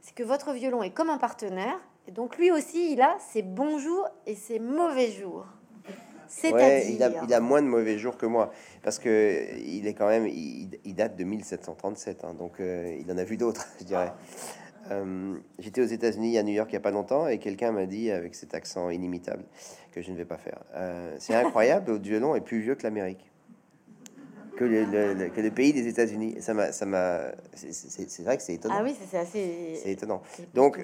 [0.00, 1.78] c'est que votre violon est comme un partenaire
[2.14, 5.46] donc lui aussi, il a ses bons jours et ses mauvais jours.
[6.44, 9.94] Ouais, il, a, il, a, moins de mauvais jours que moi parce que il est
[9.94, 13.84] quand même, il, date de 1737, hein, donc euh, il en a vu d'autres, je
[13.84, 14.12] dirais.
[14.90, 17.86] Euh, j'étais aux États-Unis, à New York, il y a pas longtemps, et quelqu'un m'a
[17.86, 19.44] dit avec cet accent inimitable
[19.92, 20.60] que je ne vais pas faire.
[20.74, 23.30] Euh, c'est incroyable, le violon est plus vieux que l'Amérique,
[24.56, 26.36] que le, que le, pays des États-Unis.
[26.40, 28.76] Ça m'a, ça m'a, c'est vrai que c'est étonnant.
[28.78, 30.22] Ah oui, c'est assez, c'est étonnant.
[30.54, 30.78] Donc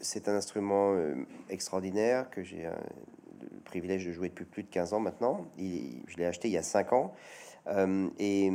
[0.00, 1.14] c'est un instrument euh,
[1.48, 5.46] extraordinaire que j'ai le privilège de jouer depuis plus de 15 ans maintenant.
[5.58, 7.14] je l'ai acheté il y a 5 ans.
[7.68, 8.50] Euh, et,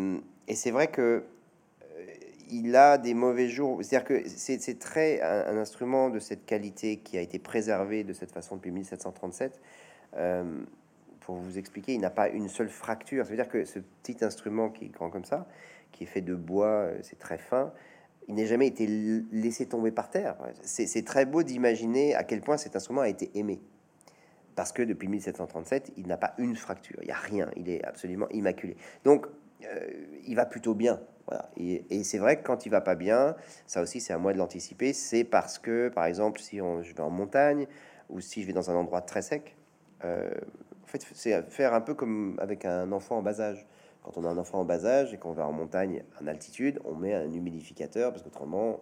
[0.54, 2.06] c'est vrai que euh,
[2.50, 3.80] il a des mauvais jours.
[3.84, 8.32] C'est-à-dire que c'est très un, instrument de cette qualité qui a été préservé de cette
[8.32, 9.62] façon depuis 1737.
[11.22, 13.26] pour vous expliquer, il n'a pas une seule fracture.
[13.26, 15.48] C'est-à-dire que ce petit instrument qui est grand comme ça,
[15.92, 17.72] qui est fait de bois, c'est très fin
[18.28, 18.88] il n'a jamais été
[19.32, 20.36] laissé tomber par terre.
[20.64, 23.62] C'est très beau d'imaginer à quel point cet instrument a été aimé.
[24.56, 27.84] Parce que depuis 1737, il n'a pas une fracture, il n'y a rien, il est
[27.84, 28.78] absolument immaculé.
[29.04, 29.28] Donc,
[29.66, 29.88] euh,
[30.26, 31.00] il va plutôt bien.
[31.58, 33.36] Et, c'est vrai que quand il va pas bien,
[33.66, 36.94] ça aussi c'est à moi de l'anticiper, c'est parce que, par exemple, si on, je
[36.94, 37.68] vais en montagne
[38.10, 39.56] ou si je vais dans un endroit très sec,
[40.04, 40.30] euh,
[40.84, 43.66] en fait, c'est faire un peu comme avec un enfant en bas âge.
[44.06, 46.80] Quand on a un enfant en bas âge et qu'on va en montagne en altitude,
[46.86, 48.80] on met un humidificateur parce qu'autrement,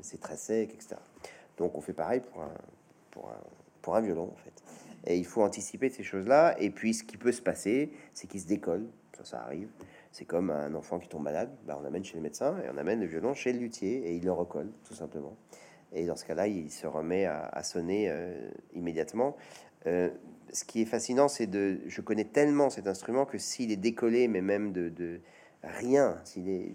[0.00, 0.96] c'est très sec, etc.
[1.58, 2.20] Donc on fait pareil
[3.80, 4.62] pour un violon, en fait.
[5.06, 6.56] Et il faut anticiper ces choses-là.
[6.58, 8.86] Et puis, ce qui peut se passer, c'est qu'il se décolle.
[9.16, 9.68] Ça, ça arrive.
[10.12, 11.50] C'est comme un enfant qui tombe malade.
[11.66, 14.16] Bah, on amène chez le médecin et on amène le violon chez le luthier et
[14.16, 15.36] il le recolle, tout simplement.
[15.92, 19.36] Et dans ce cas-là, il se remet à, sonner euh, immédiatement.
[19.86, 20.10] Euh,
[20.52, 24.28] ce qui est fascinant, c'est de, je connais tellement cet instrument que s'il est décollé,
[24.28, 25.20] mais même de,
[25.62, 26.74] rien, s'il est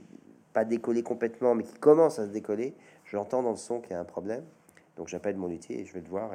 [0.54, 2.74] pas décollé complètement, mais qui commence à se décoller,
[3.06, 4.44] j'entends dans le son qu'il y a un problème.
[4.96, 6.32] Donc j'appelle mon luthier et je vais le voir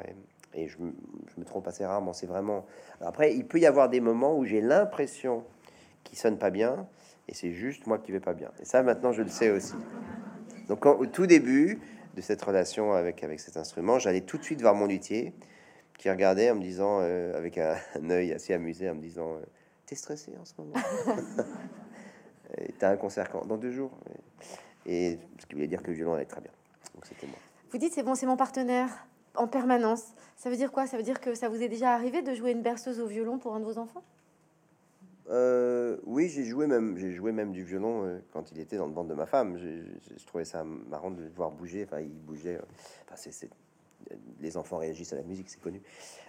[0.53, 2.13] et, je, me trompe assez rarement.
[2.13, 2.65] C'est vraiment.
[2.99, 5.43] après, il peut y avoir des moments où j'ai l'impression
[6.03, 6.87] qu'il sonne pas bien
[7.27, 8.51] et c'est juste moi qui vais pas bien.
[8.59, 9.73] Et ça, maintenant, je le sais aussi.
[10.67, 11.79] Donc, au tout début
[12.15, 15.33] de cette relation avec, avec cet instrument, j'allais tout de suite voir mon luthier
[16.01, 17.77] qui regardait en me disant, euh, avec un,
[18.09, 19.41] œil assez amusé, en me disant euh,
[19.85, 20.73] T'es stressé en ce moment?
[22.79, 23.45] T'as un concert quand?
[23.45, 23.91] Dans deux jours.
[24.85, 26.51] Et ce qui voulait dire que le violon allait très bien.
[26.95, 27.37] Donc c'était moi.
[27.71, 28.89] Vous dites C'est bon, c'est mon partenaire
[29.35, 30.13] en permanence.
[30.35, 30.87] Ça veut dire quoi?
[30.87, 33.37] Ça veut dire que ça vous est déjà arrivé de jouer une berceuse au violon
[33.37, 34.03] pour un de vos enfants?
[35.29, 38.93] Euh, oui, j'ai joué même, j'ai joué même du violon quand il était dans le
[38.93, 39.57] ventre de ma femme.
[39.57, 41.85] Je trouvais ça marrant de le voir bouger.
[41.85, 42.59] Enfin, il bougeait.
[43.05, 43.49] Enfin, c'est
[44.39, 45.81] les enfants réagissent à la musique, c'est connu.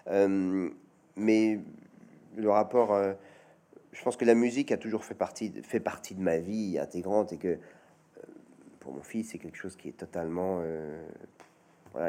[0.09, 0.71] Euh,
[1.17, 1.61] mais
[2.37, 3.13] le rapport, euh,
[3.93, 7.33] je pense que la musique a toujours fait partie, fait partie de ma vie intégrante
[7.33, 7.59] et que
[8.81, 10.61] pour mon fils, c'est quelque chose qui est totalement.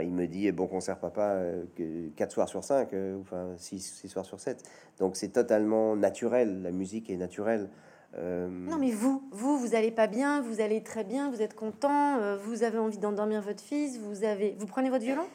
[0.01, 1.39] il me dit bon concert papa
[1.75, 2.89] que 4 soirs sur 5,
[3.21, 4.63] enfin 6, 6 soirs sur 7.
[4.99, 7.69] Donc c'est totalement naturel, la musique est naturelle.
[8.17, 11.55] Euh, non, mais vous, vous, vous allez pas bien, vous allez très bien, vous êtes
[11.55, 15.25] content, euh, vous avez envie d'endormir votre fils, vous avez, vous prenez votre violon?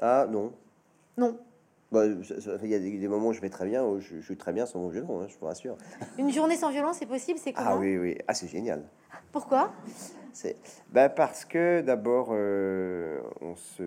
[0.00, 0.52] Ah non.
[1.16, 1.38] Non.
[1.90, 4.52] Bah, il y a des, moments où je vais très bien, où je, suis très
[4.52, 5.78] bien sans mon violon, hein, je vous rassure.
[6.18, 8.84] Une journée sans violon, c'est possible, c'est Ah oui, oui, ah c'est génial.
[9.32, 9.72] Pourquoi?
[10.34, 10.56] C'est
[10.90, 13.84] bah parce que d'abord euh, on se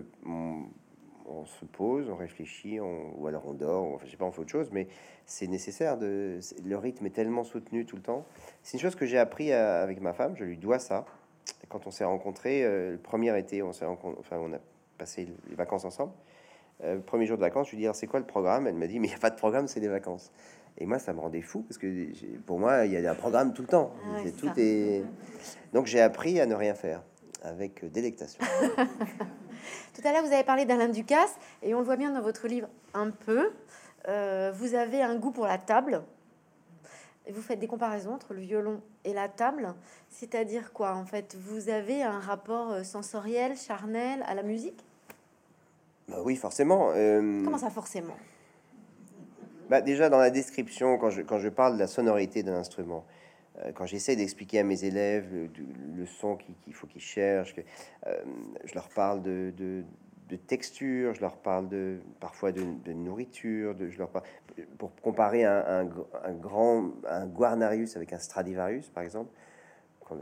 [1.31, 4.31] on se pose, on réfléchit, ou alors on dort, ou, enfin, je sais pas, on
[4.31, 4.87] fait autre chose, mais
[5.25, 5.97] c'est nécessaire.
[5.97, 8.25] De, le rythme est tellement soutenu tout le temps.
[8.63, 11.05] C'est une chose que j'ai appris avec ma femme, je lui dois ça.
[11.69, 14.59] Quand on s'est rencontrés, euh, le premier été, on, s'est enfin, on a
[15.01, 16.13] passé les vacances ensemble.
[16.83, 18.67] Euh, premier jour de vacances, je lui dis c'est quoi le programme?
[18.67, 20.31] Elle m'a dit mais il n'y a pas de programme, c'est des vacances.
[20.77, 21.87] Et moi, ça me rendait fou parce que
[22.45, 23.91] pour moi, il y a un programme tout le temps.
[24.05, 25.03] Ah tout est...
[25.73, 27.01] Donc j'ai appris à ne rien faire
[27.41, 28.43] avec délectation.
[29.95, 32.47] Tout à l'heure, vous avez parlé d'Alain Ducasse, et on le voit bien dans votre
[32.47, 33.51] livre un peu.
[34.07, 36.03] Euh, vous avez un goût pour la table.
[37.29, 39.73] Vous faites des comparaisons entre le violon et la table.
[40.09, 41.35] C'est-à-dire quoi, en fait?
[41.39, 44.83] Vous avez un rapport euh, sensoriel, charnel à la musique?
[46.11, 46.91] Bah Oui, forcément.
[46.93, 48.15] Euh, Comment ça, forcément?
[49.69, 53.05] Bah, Déjà, dans la description, quand je, quand je parle de la sonorité d'un instrument,
[53.59, 55.27] euh, quand j'essaie d'expliquer à mes élèves
[55.95, 57.61] le, son qu'il faut qu'ils cherchent, que,
[58.07, 58.23] euh,
[58.65, 59.83] je leur parle de, de,
[60.47, 64.25] texture, je leur parle de parfois de, nourriture, de, je leur parle,
[64.77, 65.89] pour comparer un,
[66.23, 69.29] un, grand un Guarnarius avec un Stradivarius, par exemple.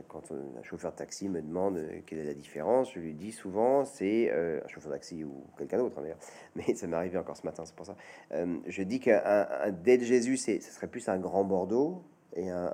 [0.08, 3.32] Quand, un chauffeur de taxi me demande euh, quelle est la différence, je lui dis
[3.32, 6.20] souvent c'est un chauffeur de taxi ou quelqu'un d'autre hein, d'ailleurs,
[6.56, 7.96] mais ça m'est arrivé encore ce matin, c'est pour ça.
[8.32, 12.04] je dis qu'un Del Jésus, ce serait plus un grand Bordeaux
[12.36, 12.74] et un,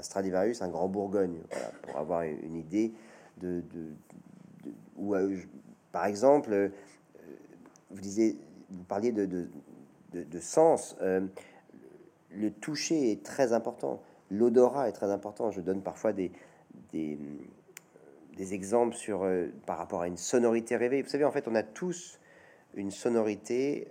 [0.00, 1.40] Stradivarius, un grand Bourgogne,
[1.82, 2.92] pour avoir une idée
[3.38, 3.62] de,
[4.96, 5.36] où, euh,
[5.90, 6.68] par exemple, euh,
[7.90, 8.38] vous disiez,
[8.70, 9.26] vous parliez de,
[10.12, 10.96] de, sens.
[11.00, 11.26] Euh,
[12.30, 15.50] le toucher est très important, l'odorat est très important.
[15.50, 16.32] Je donne parfois des,
[16.92, 17.18] des,
[18.36, 19.28] des exemples sur
[19.66, 21.02] par rapport à une sonorité rêvée.
[21.02, 22.18] Vous savez, en fait, on a tous
[22.74, 23.88] une sonorité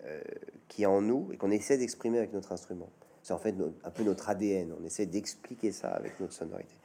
[0.68, 2.90] qui est en nous et qu'on essaie d'exprimer avec notre instrument.
[3.24, 4.74] C'est en fait un peu notre ADN.
[4.80, 6.76] On essaie d'expliquer ça avec notre sonorité.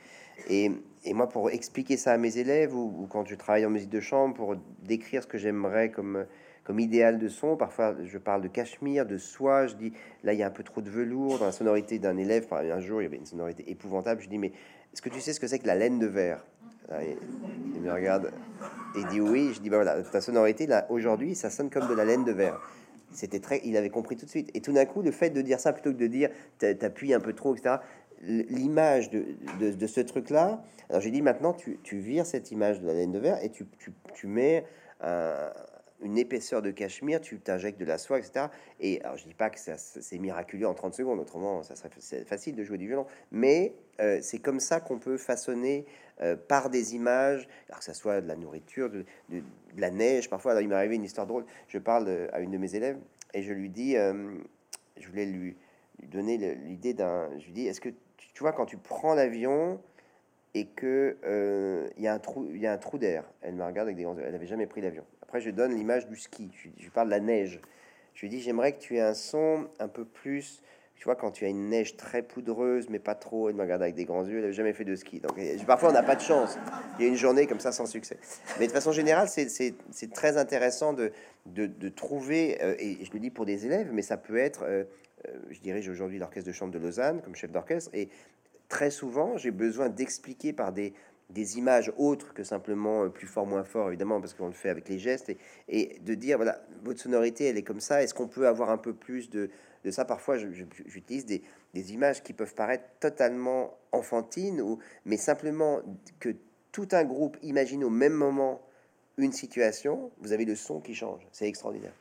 [0.49, 0.71] Et,
[1.05, 4.01] et, moi, pour expliquer ça à mes élèves, ou, quand je travaille en musique de
[4.01, 6.27] chambre, pour décrire ce que j'aimerais comme,
[6.67, 9.69] comme idéal de son, parfois je parle de cachemire, de soie.
[9.69, 9.93] Je dis,
[10.25, 12.49] là, il y a un peu trop de velours dans la sonorité d'un élève.
[12.51, 14.21] Un jour, il y avait une sonorité épouvantable.
[14.21, 14.49] Je dis, mais
[14.93, 16.45] est-ce que tu sais ce que c'est que la laine de verre?
[17.75, 18.33] Il, me regarde
[18.97, 19.53] et dit oui.
[19.55, 22.33] Je dis, bah voilà, ta sonorité, là, aujourd'hui, ça sonne comme de la laine de
[22.33, 22.61] verre.
[23.13, 24.51] C'était très, il avait compris tout de suite.
[24.55, 27.21] Et tout d'un coup, le fait de dire ça plutôt que de dire t'appuies un
[27.21, 27.77] peu trop, etc.
[28.23, 29.25] L'image de,
[29.61, 30.65] de, ce truc-là.
[30.89, 33.51] Alors j'ai dit maintenant, tu, tu, vires cette image de la laine de verre et
[33.51, 34.65] tu, tu, tu mets
[36.03, 38.47] une épaisseur de cachemire, tu t'injectes de la soie, etc.
[38.81, 41.91] Et alors je dis pas que c'est miraculeux en 30 secondes, autrement ça serait
[42.25, 43.07] facile de jouer du violon.
[43.31, 45.87] Mais euh, c'est comme ça qu'on peut façonner
[46.21, 49.05] euh, par des images, alors que ça soit de la nourriture, de,
[49.77, 50.29] la neige.
[50.29, 51.45] Parfois, il m'est arrivé une histoire drôle.
[51.69, 52.99] Je parle euh, à une de mes élèves
[53.35, 55.57] et je lui dis, je voulais lui,
[56.03, 57.29] donner l'idée d'un.
[57.39, 59.81] Je lui dis, est-ce que tu, vois quand tu prends l'avion
[60.55, 61.17] et que
[61.97, 63.25] il y a un trou, il y a un trou d'air.
[63.43, 64.17] Elle me regarde avec des grands.
[64.17, 65.05] Elle n'avait jamais pris l'avion.
[65.27, 66.51] Après, je donne l'image du ski.
[66.55, 67.61] Je, je parle de la neige.
[68.15, 70.63] Je lui dis, j'aimerais que tu aies un son un peu plus
[70.97, 73.83] tu vois, quand tu as une neige très poudreuse, mais pas trop, elle me regarde
[73.83, 75.21] avec des grands yeux, elle n'avait jamais fait de ski.
[75.21, 76.57] Donc parfois, on n'a pas de chance.
[76.99, 78.17] Il y a une journée comme ça sans succès.
[78.59, 81.13] Mais de façon générale, c'est très intéressant de,
[81.45, 84.85] de, trouver, euh, et je le dis pour des élèves, mais ça peut être, euh,
[85.29, 88.09] euh, je dirige aujourd'hui l'orchestre de chambre de Lausanne comme chef d'orchestre, et
[88.69, 90.95] très souvent, j'ai besoin d'expliquer par des,
[91.31, 94.89] des images autres que simplement plus fort, moins fort, évidemment, parce qu'on le fait avec
[94.89, 95.33] les gestes,
[95.69, 98.79] et, de dire, voilà, votre sonorité, elle est comme ça, est-ce qu'on peut avoir un
[98.79, 99.51] peu plus de
[99.87, 101.43] de ça, parfois, j'utilise des,
[101.93, 105.81] images qui peuvent paraître totalement enfantines, ou, mais simplement
[106.19, 106.35] que
[106.73, 108.61] tout un groupe imagine au même moment
[109.17, 111.21] une situation, vous avez le son qui change.
[111.31, 111.93] C'est extraordinaire.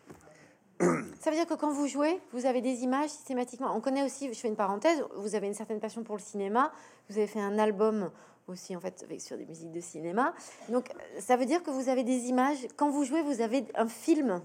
[0.79, 3.75] Ça veut dire que quand vous jouez, vous avez des images systématiquement.
[3.75, 6.71] On connaît aussi, je fais une parenthèse, vous avez une certaine passion pour le cinéma.
[7.09, 8.09] Vous avez fait un album
[8.47, 10.33] aussi, en fait, avec, sur des musiques de cinéma.
[10.69, 12.67] Donc, ça veut dire que vous avez des images.
[12.75, 14.41] Quand vous jouez, vous avez un film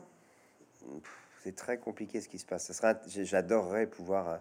[1.42, 2.66] c'est très compliqué ce qui se passe.
[2.66, 4.36] Ça sera, j'adorerais pouvoir euh,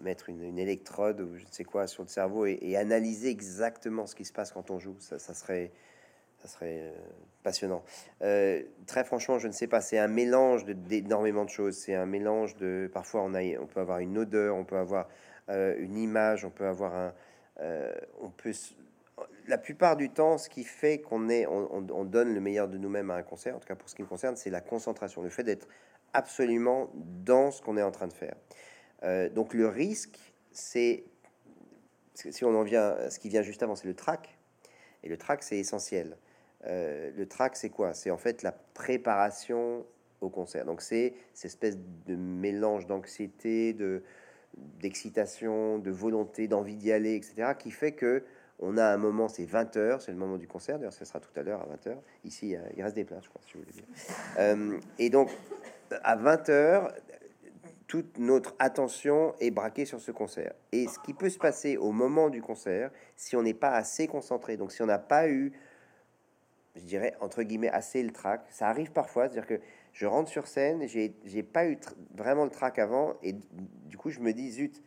[0.00, 4.14] mettre une, électrode ou je ne sais quoi sur le cerveau et, analyser exactement ce
[4.14, 4.96] qui se passe quand on joue.
[4.98, 5.70] Ça, serait,
[6.42, 6.92] ça serait euh,
[7.44, 7.84] passionnant.
[8.22, 9.80] Euh, très franchement, je ne sais pas.
[9.80, 11.76] C'est un mélange d'énormément de, choses.
[11.76, 12.90] C'est un mélange de.
[12.92, 15.08] Parfois, on a, on peut avoir une odeur, on peut avoir
[15.48, 17.14] une image, on peut avoir un,
[17.58, 18.52] on peut
[19.46, 23.10] la plupart du temps, ce qui fait qu'on est, on, donne le meilleur de nous-mêmes
[23.10, 25.30] à un concert, en tout cas pour ce qui me concerne, c'est la concentration, le
[25.30, 25.68] fait d'être
[26.12, 28.34] absolument dans ce qu'on est en train de faire.
[29.04, 30.18] Euh, donc le risque,
[30.52, 31.04] c'est,
[32.14, 34.36] si on en vient, ce qui vient juste avant, c'est le track,
[35.02, 36.16] et le track, c'est essentiel.
[36.66, 37.94] Euh, le track, c'est quoi?
[37.94, 39.86] C'est en fait la préparation
[40.20, 40.64] au concert.
[40.64, 44.02] Donc c'est cette espèce de mélange d'anxiété, de
[44.56, 48.24] d'excitation, de volonté, d'envie d'y aller, etc., qui fait que
[48.58, 51.30] on a un moment, c'est 20h, c'est le moment du concert, d'ailleurs, ce sera tout
[51.38, 51.96] à l'heure à 20h.
[52.24, 53.84] Ici, il reste des places, je crois, si vous voulez dire.
[54.38, 55.30] Euh, et donc,
[56.02, 56.90] à 20h,
[57.86, 60.54] toute notre attention est braquée sur ce concert.
[60.72, 64.06] Et ce qui peut se passer au moment du concert, si on n'est pas assez
[64.06, 65.52] concentré, donc si on n'a pas eu,
[66.74, 69.60] je dirais, entre guillemets, assez le trac, ça arrive parfois, c'est-à-dire que
[69.96, 71.78] je rentre sur scène, j'ai pas eu
[72.14, 74.82] vraiment le trac avant, et du coup, je me dis, zut,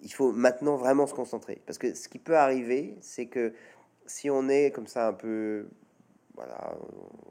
[0.00, 1.60] il faut maintenant vraiment se concentrer.
[1.66, 3.52] Parce que ce qui peut arriver, c'est que
[4.06, 5.68] si on est comme ça un peu,
[6.36, 6.74] voilà,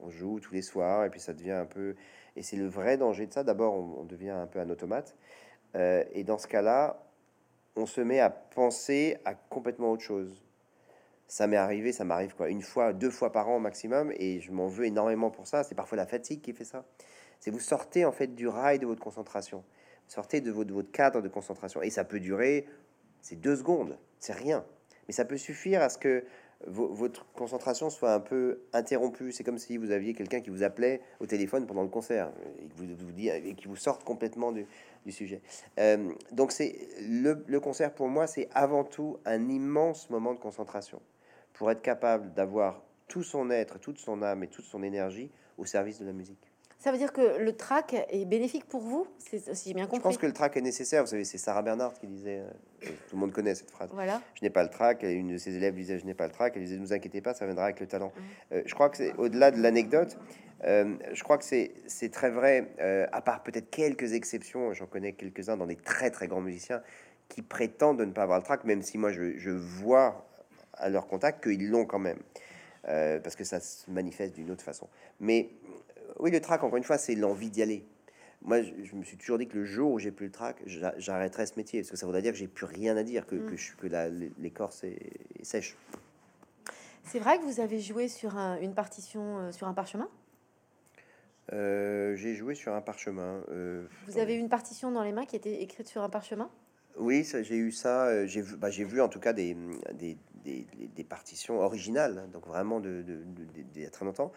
[0.04, 1.96] on joue tous les soirs et puis ça devient un peu,
[2.36, 3.44] et c'est le vrai danger de ça.
[3.44, 5.16] D'abord, on, devient un peu un automate,
[5.74, 7.04] euh, et dans ce cas-là,
[7.76, 10.46] on se met à penser à complètement autre chose.
[11.30, 14.52] Ça m'est arrivé, ça m'arrive quoi, une fois, deux fois par an maximum, et je
[14.52, 15.64] m'en veux énormément pour ça.
[15.64, 16.86] C'est parfois la fatigue qui fait ça.
[17.40, 19.64] C'est vous sortez en fait du rail de votre concentration.
[20.08, 21.84] Sortez de votre, cadre de concentration.
[21.84, 22.66] Et ça peut durer,
[23.22, 24.66] c'est deux secondes, c'est rien.
[25.08, 26.26] Mais ça peut suffire à ce que
[26.66, 29.32] votre concentration soit un peu interrompue.
[29.32, 32.68] C'est comme si vous aviez quelqu'un qui vous appelait au téléphone pendant le concert et,
[32.76, 34.66] vous, vous qui vous sorte complètement du,
[35.12, 35.42] sujet.
[35.80, 41.00] Euh, donc c'est le, concert pour moi, c'est avant tout un immense moment de concentration
[41.60, 45.66] pour être capable d'avoir tout son être, toute son âme et toute son énergie au
[45.66, 46.40] service de la musique.
[46.78, 49.98] Ça veut dire que le track est bénéfique pour vous C'est aussi bien compris.
[49.98, 51.04] Je pense que le track est nécessaire.
[51.04, 53.90] Vous savez, c'est Sarah Bernard qui disait, euh, tout le monde connaît cette phrase.
[53.92, 54.22] Voilà.
[54.36, 55.04] Je n'ai pas le track.
[55.04, 56.54] Et une de ses élèves disait, je n'ai pas le track.
[56.56, 58.14] Elle disait, ne vous inquiétez pas, ça viendra avec le talent.
[58.16, 58.54] Mmh.
[58.54, 60.18] Euh, je crois que c'est au-delà de l'anecdote.
[60.64, 62.72] Euh, je crois que c'est très vrai,
[63.12, 64.72] à part peut-être quelques exceptions.
[64.72, 66.82] J'en connais quelques-uns dans des très très grands musiciens
[67.28, 70.29] qui prétendent de ne pas avoir le track, même si moi je, je vois
[70.80, 72.20] à leur contact qu'ils l'ont quand même.
[72.84, 74.88] parce que ça se manifeste d'une autre façon.
[75.20, 75.50] Mais
[76.20, 77.86] oui, le track, encore une fois, c'est l'envie d'y aller.
[78.42, 81.46] Moi, je, me suis toujours dit que le jour où j'ai plus le track, j'arrêterai
[81.46, 83.56] ce métier, parce que ça voudrait dire que j'ai plus rien à dire, que, mm.
[83.78, 85.00] que, l'écorce est,
[85.44, 85.76] sèche.
[87.04, 90.08] C'est vrai que vous avez joué sur une partition, euh, sur un parchemin?
[91.52, 93.42] Euh, J'ai joué sur un parchemin.
[93.50, 96.50] Euh, vous avez une partition dans les mains qui était écrite sur un parchemin?
[96.98, 98.26] Oui, j'ai eu ça.
[98.26, 99.58] J'ai vu, bah, vu en tout cas des,
[99.94, 104.32] des, des, partitions originales, donc vraiment de, de, très longtemps.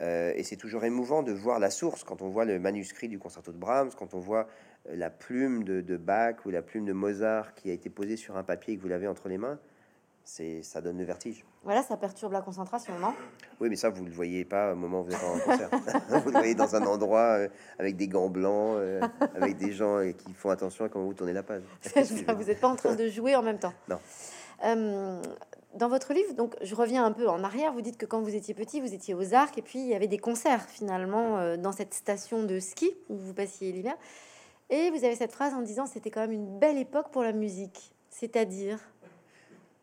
[0.00, 3.18] Euh, et c'est toujours émouvant de voir la source quand on voit le manuscrit du
[3.18, 4.46] concerto de Brahms, quand on voit
[4.88, 8.36] euh, la plume de, Bach ou la plume de Mozart qui a été posée sur
[8.36, 9.58] un papier que vous l'avez entre les mains.
[10.24, 11.44] C'est, ça donne le vertige.
[11.64, 13.12] Voilà, ça perturbe la concentration, non?
[13.60, 15.68] Oui, mais ça, vous le voyez pas au moment où vous êtes en concert.
[16.08, 18.78] vous le voyez dans un endroit euh, avec des gants blancs,
[19.34, 21.62] avec des gens qui font attention à comment vous tournez la page.
[21.96, 23.74] vous n'êtes pas en train de jouer en même temps.
[23.88, 23.98] Non.
[25.74, 28.34] Dans votre livre, donc je reviens un peu en arrière, vous dites que quand vous
[28.34, 31.56] étiez petit, vous étiez aux arcs et puis il y avait des concerts finalement euh,
[31.56, 33.96] dans cette station de ski où vous passiez l'hiver.
[34.68, 37.32] Et vous avez cette phrase en disant c'était quand même une belle époque pour la
[37.32, 38.80] musique, c'est-à-dire?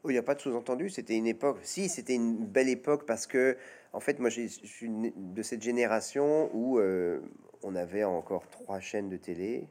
[0.05, 1.57] Il n'y a pas de sous-entendu, c'était une époque.
[1.63, 3.57] Si, c'était une belle époque parce que,
[3.91, 7.19] en fait, moi, je suis de cette génération où euh,
[7.63, 9.67] on avait encore trois chaînes de télé,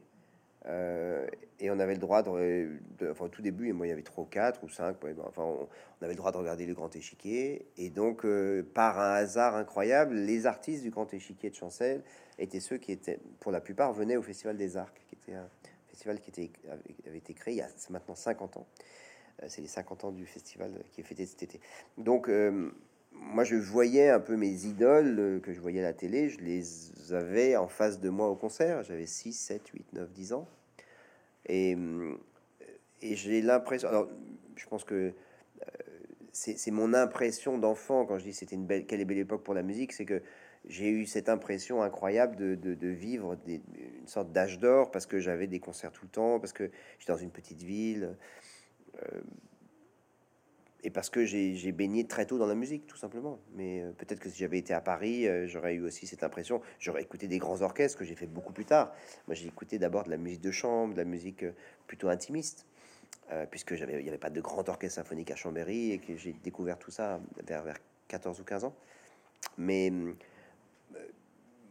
[0.69, 1.25] euh,
[1.59, 2.69] et on avait le droit de,
[3.09, 5.67] enfin au tout début, moi il y avait trois quatre ou cinq, enfin on,
[6.01, 7.65] avait le droit de regarder le grand échiquier.
[7.77, 12.03] Et donc euh, par un hasard incroyable, les artistes du grand échiquier de Chancel
[12.37, 15.49] étaient ceux qui étaient, pour la plupart, venaient au Festival des Arcs, qui était un
[15.87, 16.51] festival qui
[17.07, 18.67] avait été créé il y a maintenant 50 ans.
[19.41, 21.59] Euh, c'est les 50 ans du festival qui est fêté cet été.
[21.97, 22.29] Donc
[23.11, 27.13] moi, je voyais un peu mes idoles que je voyais à la télé, je les
[27.13, 28.83] avais en face de moi au concert.
[28.83, 30.47] J'avais 6, 7, 8, 9, 10 ans.
[31.45, 31.75] Et,
[33.01, 34.09] et j'ai l'impression, alors
[34.55, 35.13] je pense que euh,
[36.31, 39.53] c'est mon impression d'enfant quand je dis c'était une belle, quelle est belle époque pour
[39.53, 40.21] la musique, c'est que
[40.65, 45.47] j'ai eu cette impression incroyable de, de, vivre une sorte d'âge d'or parce que j'avais
[45.47, 46.69] des concerts tout le temps, parce que
[46.99, 48.15] j'étais dans une petite ville.
[48.95, 49.21] Euh,
[50.83, 53.39] et parce que j'ai baigné très tôt dans la musique, tout simplement.
[53.55, 56.61] Mais euh, peut-être que si j'avais été à Paris, euh, j'aurais eu aussi cette impression.
[56.79, 58.93] J'aurais écouté des grands orchestres que j'ai fait beaucoup plus tard.
[59.27, 61.51] Moi, j'ai écouté d'abord de la musique de chambre, de la musique euh,
[61.87, 62.65] plutôt intimiste,
[63.51, 66.79] puisque il n'y avait pas de grand orchestre symphonique à Chambéry et que j'ai découvert
[66.79, 67.77] tout ça vers, vers
[68.07, 68.75] 14 ou 15 ans.
[69.59, 69.91] Mais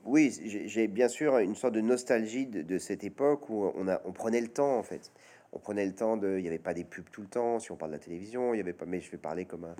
[0.04, 0.32] oui,
[0.66, 4.12] j'ai bien sûr une sorte de nostalgie de, de, cette époque où on, a, on
[4.12, 5.12] prenait le temps, en fait.
[5.52, 6.36] On prenait le temps de.
[6.38, 7.58] Il n'y avait pas des pubs tout le temps.
[7.58, 8.86] Si on parle de la télévision, il n'y avait pas.
[8.86, 9.76] Mais je vais parler comme un.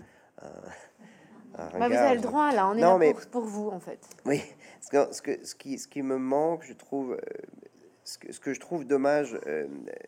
[1.56, 2.98] Bah, vous avez le droit là, on est là
[3.30, 3.98] pour, vous en fait.
[4.26, 4.42] Oui,
[4.80, 7.18] ce, que, ce, que, ce, qui, ce qui me manque, je trouve, euh,
[8.04, 9.66] ce, que, ce que je trouve dommage euh,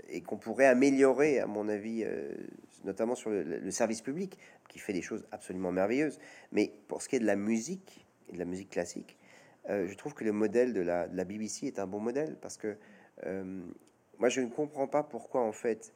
[0.08, 2.30] et qu'on pourrait améliorer, à mon avis, euh,
[2.84, 4.38] notamment sur le, service public,
[4.68, 6.18] qui fait des choses absolument merveilleuses.
[6.52, 9.16] Mais pour ce qui est de la musique et de la musique classique,
[9.68, 12.56] je trouve que le modèle de la, de la, BBC est un bon modèle parce
[12.56, 12.76] que
[14.20, 15.92] moi, je ne comprends pas pourquoi, en fait,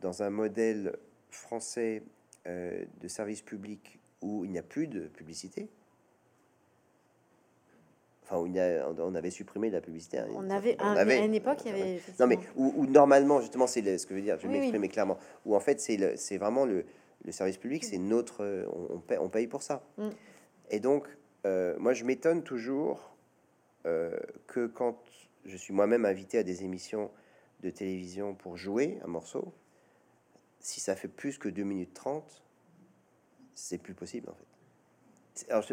[0.00, 0.96] dans un modèle
[1.30, 2.02] français
[2.46, 5.68] de service public où il n'y a plus de publicité.
[8.22, 10.22] Enfin, où il y a, on avait supprimé la publicité.
[10.34, 12.00] On avait, on avait à une époque, il y avait.
[12.18, 15.18] Non, mais où, normalement, justement, c'est ce que je veux dire, je vais m'exprimer clairement,
[15.44, 16.84] où en fait, c'est vraiment le,
[17.24, 18.68] le, service public, c'est notre.
[18.92, 19.82] On, paye, on, paye, pour ça.
[19.98, 20.08] Mm.
[20.70, 21.08] Et donc,
[21.46, 23.16] euh, moi, je m'étonne toujours
[23.86, 24.96] euh, que quand
[25.44, 27.10] je suis moi-même invité à des émissions
[27.62, 29.52] de télévision pour jouer un morceau,
[30.60, 32.42] si ça fait plus que 2 minutes 30,
[33.54, 34.46] c'est plus possible en fait.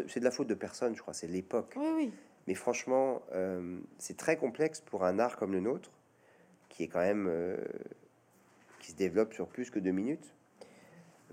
[0.06, 1.74] C'est de la faute de personne, je crois, c'est l'époque.
[1.76, 2.12] Oui, oui.
[2.46, 5.90] Mais franchement, euh, c'est très complexe pour un art comme le nôtre,
[6.70, 7.56] qui est quand même euh,
[8.80, 10.34] qui se développe sur plus que deux minutes.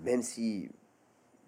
[0.01, 0.69] Même si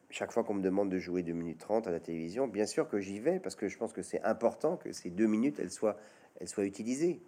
[0.10, 2.88] chaque fois qu'on me demande de jouer 2 minutes 30 à la télévision, bien sûr
[2.88, 5.72] que j'y vais parce que je pense que c'est important que ces deux minutes elles
[5.72, 5.98] soient,
[6.40, 7.20] elles soient utilisées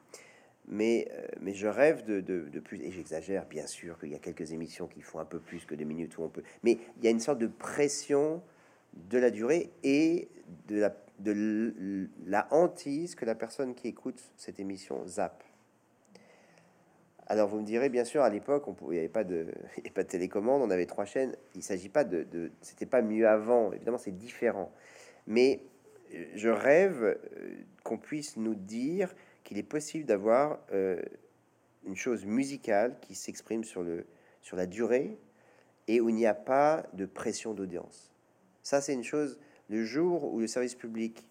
[0.70, 4.20] mais, euh, mais je rêve de, de, plus, et j'exagère bien sûr qu'il y a
[4.20, 7.04] quelques émissions qui font un peu plus que des minutes où on peut, mais il
[7.04, 8.42] y a une sorte de pression
[8.94, 10.30] de la durée et
[10.68, 15.44] de la, de la hantise que la personne qui écoute cette émission zappe.
[17.30, 19.48] Alors vous me direz, bien sûr, à l'époque, il n'y avait pas de,
[19.94, 21.36] pas de télécommande, on avait trois chaînes.
[21.56, 23.72] Il s'agit pas de, de c'était pas mieux avant.
[23.72, 24.72] Évidemment, c'est différent.
[25.28, 25.62] Mais
[26.16, 27.16] euh, je rêve euh,
[27.84, 29.14] qu'on puisse nous dire
[29.50, 31.02] qu'il est possible d'avoir euh,
[31.84, 33.84] une chose musicale qui s'exprime sur,
[34.42, 35.18] sur la durée
[35.88, 38.14] et où il n'y a pas de pression d'audience.
[38.62, 41.28] Ça, c'est une chose, le jour où le service public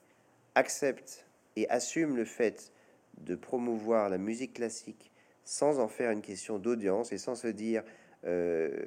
[0.57, 2.73] accepte et assume le fait
[3.19, 5.13] de promouvoir la musique classique
[5.45, 7.85] sans en faire une question d'audience et sans se dire
[8.25, 8.85] euh,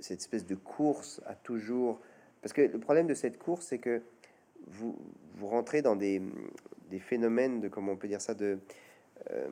[0.00, 2.00] cette espèce de course à toujours...
[2.40, 4.00] Parce que le problème de cette course, c'est que
[4.68, 4.98] vous,
[5.34, 6.22] vous rentrez dans des,
[6.90, 8.58] des phénomènes de, comment on peut dire ça, de...
[9.30, 9.48] Euh,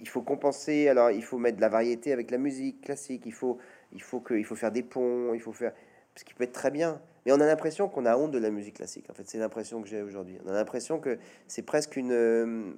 [0.00, 3.32] il faut compenser, alors il faut mettre de la variété avec la musique classique, il
[3.32, 3.58] faut,
[3.92, 5.72] il faut, que, il faut faire des ponts, il faut faire...
[6.14, 7.00] Ce qui peut être très bien.
[7.24, 9.08] Mais on a l'impression qu'on a honte de la musique classique.
[9.08, 10.38] En fait, c'est l'impression que j'ai aujourd'hui.
[10.44, 12.10] On a l'impression que c'est presque une...
[12.10, 12.72] Euh,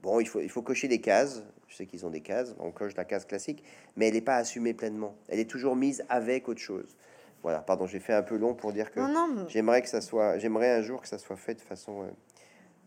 [0.00, 1.42] bon, il faut, il faut cocher des cases.
[1.66, 2.54] Je sais qu'ils ont des cases.
[2.60, 3.64] On coche la case classique.
[3.96, 5.16] Mais elle n'est pas assumée pleinement.
[5.28, 6.96] Elle est toujours mise avec autre chose.
[7.42, 9.00] Voilà, pardon, j'ai fait un peu long pour dire que
[9.48, 12.10] j'aimerais que ça soit, j'aimerais un jour que ça soit fait de façon euh,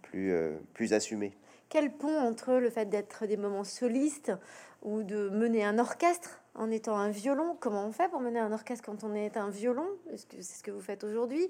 [0.03, 1.35] plus, euh, plus assumée.
[1.69, 4.31] Quel pont entre le fait d'être des moments solistes
[4.83, 7.57] ou de mener un orchestre en étant un violon?
[7.59, 9.87] Comment on fait pour mener un orchestre quand on est un violon?
[10.11, 11.49] Est-ce que c'est ce que vous faites aujourd'hui?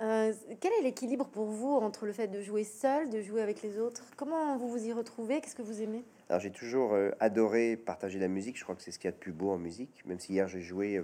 [0.00, 3.60] Euh, Quel est l'équilibre pour vous entre le fait de jouer seul, de jouer avec
[3.60, 4.04] les autres?
[4.16, 5.42] Comment vous vous y retrouvez?
[5.42, 6.02] Qu'est-ce que vous aimez?
[6.30, 8.56] Alors j'ai toujours adoré partager la musique.
[8.56, 10.02] Je crois que c'est ce qu'il y a de plus beau en musique.
[10.06, 11.02] Même si hier j'ai joué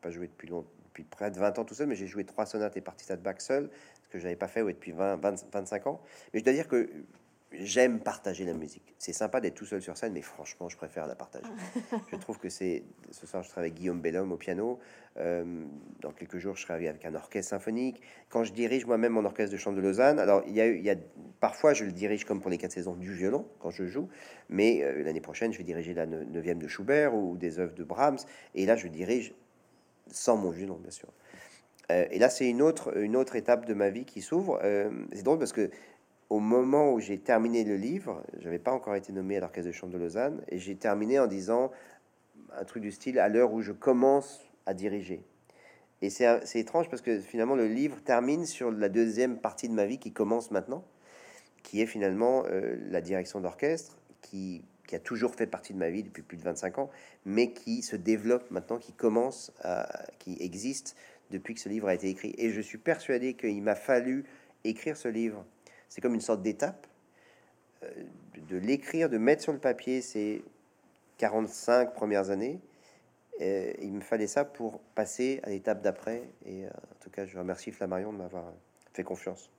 [0.00, 2.46] pas joué depuis, long, depuis près de 20 ans tout seul, mais j'ai joué trois
[2.46, 3.70] sonates et parties de Bach seul,
[4.02, 5.16] ce que j'avais pas fait depuis 20,
[5.52, 6.00] 25 ans.
[6.32, 6.88] Mais je dois dire que
[7.52, 8.94] j'aime partager la musique.
[8.98, 11.46] C'est sympa d'être tout seul sur scène, mais franchement, je préfère la partager.
[12.12, 12.84] je trouve que c'est.
[13.10, 14.78] Ce soir, je travaille avec Guillaume Bellhomme au piano.
[15.16, 15.64] Euh,
[16.00, 18.02] dans quelques jours, je serai avec un orchestre symphonique.
[18.28, 20.82] Quand je dirige moi-même mon orchestre de chant de Lausanne, alors il y, a, il
[20.82, 20.96] y a
[21.40, 24.08] parfois je le dirige comme pour les quatre saisons du violon quand je joue,
[24.48, 27.84] mais euh, l'année prochaine, je vais diriger la neuvième de Schubert ou des œuvres de
[27.84, 28.18] Brahms.
[28.54, 29.34] Et là, je dirige
[30.10, 31.08] sans mon violon, bien sûr.
[31.90, 34.58] Euh, et là, c'est une autre, une autre étape de ma vie qui s'ouvre.
[34.62, 35.70] Euh, c'est drôle parce que
[36.28, 39.72] au moment où j'ai terminé le livre, j'avais pas encore été nommé à l'orchestre de
[39.72, 41.70] chambre de Lausanne, et j'ai terminé en disant
[42.58, 45.22] un truc du style à l'heure où je commence à diriger.
[46.02, 49.86] Et c'est étrange parce que finalement le livre termine sur la deuxième partie de ma
[49.86, 50.84] vie qui commence maintenant,
[51.62, 55.90] qui est finalement euh, la direction d'orchestre, qui qui a toujours fait partie de ma
[55.90, 56.90] vie depuis plus de 25 ans,
[57.24, 60.96] mais qui se développe maintenant, qui commence, à, qui existe
[61.30, 62.34] depuis que ce livre a été écrit.
[62.38, 64.24] Et je suis persuadé qu'il m'a fallu
[64.64, 65.44] écrire ce livre.
[65.88, 66.86] C'est comme une sorte d'étape
[67.82, 67.88] euh,
[68.48, 70.44] de l'écrire, de mettre sur le papier ces
[71.18, 72.60] 45 premières années.
[73.40, 76.22] Il me fallait ça pour passer à l'étape d'après.
[76.46, 78.52] Et euh, en tout cas, je remercie Flammarion de m'avoir
[78.92, 79.50] fait confiance.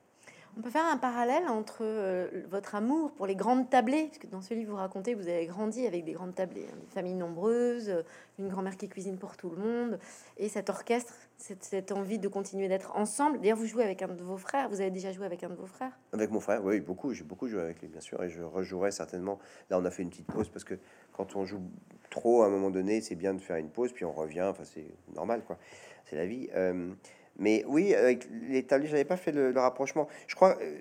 [0.58, 4.26] On peut faire un parallèle entre euh, votre amour pour les grandes tablées, parce que
[4.26, 6.88] dans ce livre, vous racontez que vous avez grandi avec des grandes tablées, hein, des
[6.96, 8.02] familles nombreuses, euh,
[8.40, 10.00] une grand-mère qui cuisine pour tout le monde,
[10.38, 13.40] et cet orchestre, cette, envie de continuer d'être ensemble.
[13.40, 15.54] D'ailleurs, vous jouez avec un de vos frères, vous avez déjà joué avec un de
[15.54, 15.92] vos frères?
[16.12, 17.14] Avec mon frère, oui, beaucoup.
[17.14, 19.38] J'ai beaucoup joué avec lui, bien sûr, et je rejouerai certainement.
[19.70, 20.80] Là, on a fait une petite pause parce que
[21.14, 21.62] quand on joue
[22.10, 24.42] trop, à un moment donné, c'est bien de faire une pause, puis on revient.
[24.42, 25.60] Enfin, c'est normal, quoi.
[26.06, 26.50] C'est la vie.
[26.56, 26.94] Euh,
[27.40, 30.08] mais oui, avec les tablés, j'avais pas fait le, rapprochement.
[30.28, 30.80] Je crois, euh,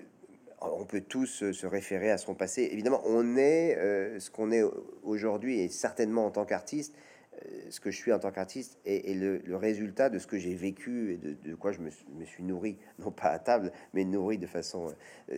[0.60, 2.68] on peut tous euh, se référer à son passé.
[2.72, 4.62] Évidemment, on est euh, ce qu'on est
[5.02, 6.94] aujourd'hui et certainement en tant qu'artiste,
[7.68, 11.12] ce que je suis en tant qu'artiste est, le, résultat de ce que j'ai vécu
[11.12, 11.90] et de, quoi je me,
[12.24, 14.88] suis nourri, non pas à table, mais nourri de façon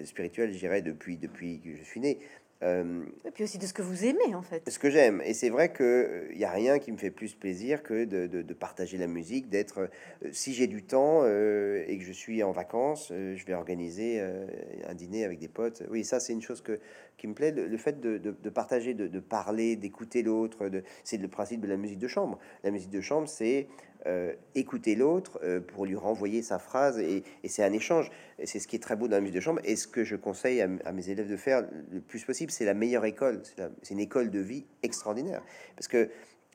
[0.04, 2.20] spirituelle, je depuis, depuis que je suis né.
[2.64, 4.68] Euh, et puis aussi de ce que vous aimez en fait.
[4.68, 5.22] Ce que j'aime.
[5.24, 8.54] Et c'est vrai qu'il n'y a rien qui me fait plus plaisir que de, de,
[8.54, 9.82] partager la musique, d'être...
[10.24, 14.20] Euh, si j'ai du temps euh, et que je suis en vacances, je vais organiser
[14.20, 15.84] un dîner avec des potes.
[15.90, 16.80] Oui, ça c'est une chose que,
[17.16, 17.52] qui me plaît.
[17.52, 20.70] Le, fait de, de partager, de, parler, d'écouter l'autre,
[21.04, 22.38] c'est le principe de la musique de chambre.
[22.64, 23.68] La musique de chambre, c'est
[24.06, 28.10] euh, écouter l'autre euh, pour lui renvoyer sa phrase et, c'est un échange.
[28.44, 30.14] C'est ce qui est très beau dans la musique de chambre et ce que je
[30.14, 32.52] conseille à, mes élèves de faire le plus possible.
[32.52, 33.42] C'est la meilleure école.
[33.82, 35.42] C'est une école de vie extraordinaire
[35.74, 36.10] parce que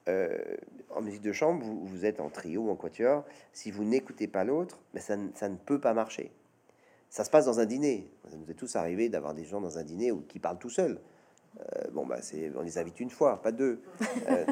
[0.07, 0.37] euh,
[0.89, 3.25] en musique de chambre, vous, êtes en trio, en quatuor.
[3.51, 6.31] Si vous n'écoutez pas l'autre, mais ça, ça, ne peut pas marcher.
[7.09, 8.11] Ça se passe dans un dîner.
[8.29, 10.69] Ça nous est tous arrivé d'avoir des gens dans un dîner où, qui parlent tout
[10.69, 10.99] seuls.
[11.59, 13.81] Euh, bon, bah, c'est, on les invite une fois, pas deux.
[14.29, 14.45] Euh,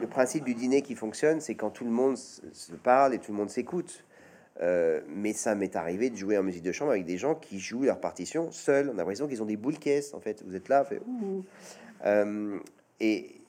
[0.00, 3.32] le, principe du dîner qui fonctionne, c'est quand tout le monde se parle et tout
[3.32, 4.04] le monde s'écoute.
[4.62, 7.58] Euh, mais ça m'est arrivé de jouer en musique de chambre avec des gens qui
[7.58, 8.88] jouent leur partition seuls.
[8.88, 10.42] On a l'impression qu'ils ont des boules caisses, en fait.
[10.46, 11.02] Vous êtes là, fait,
[12.98, 13.40] et,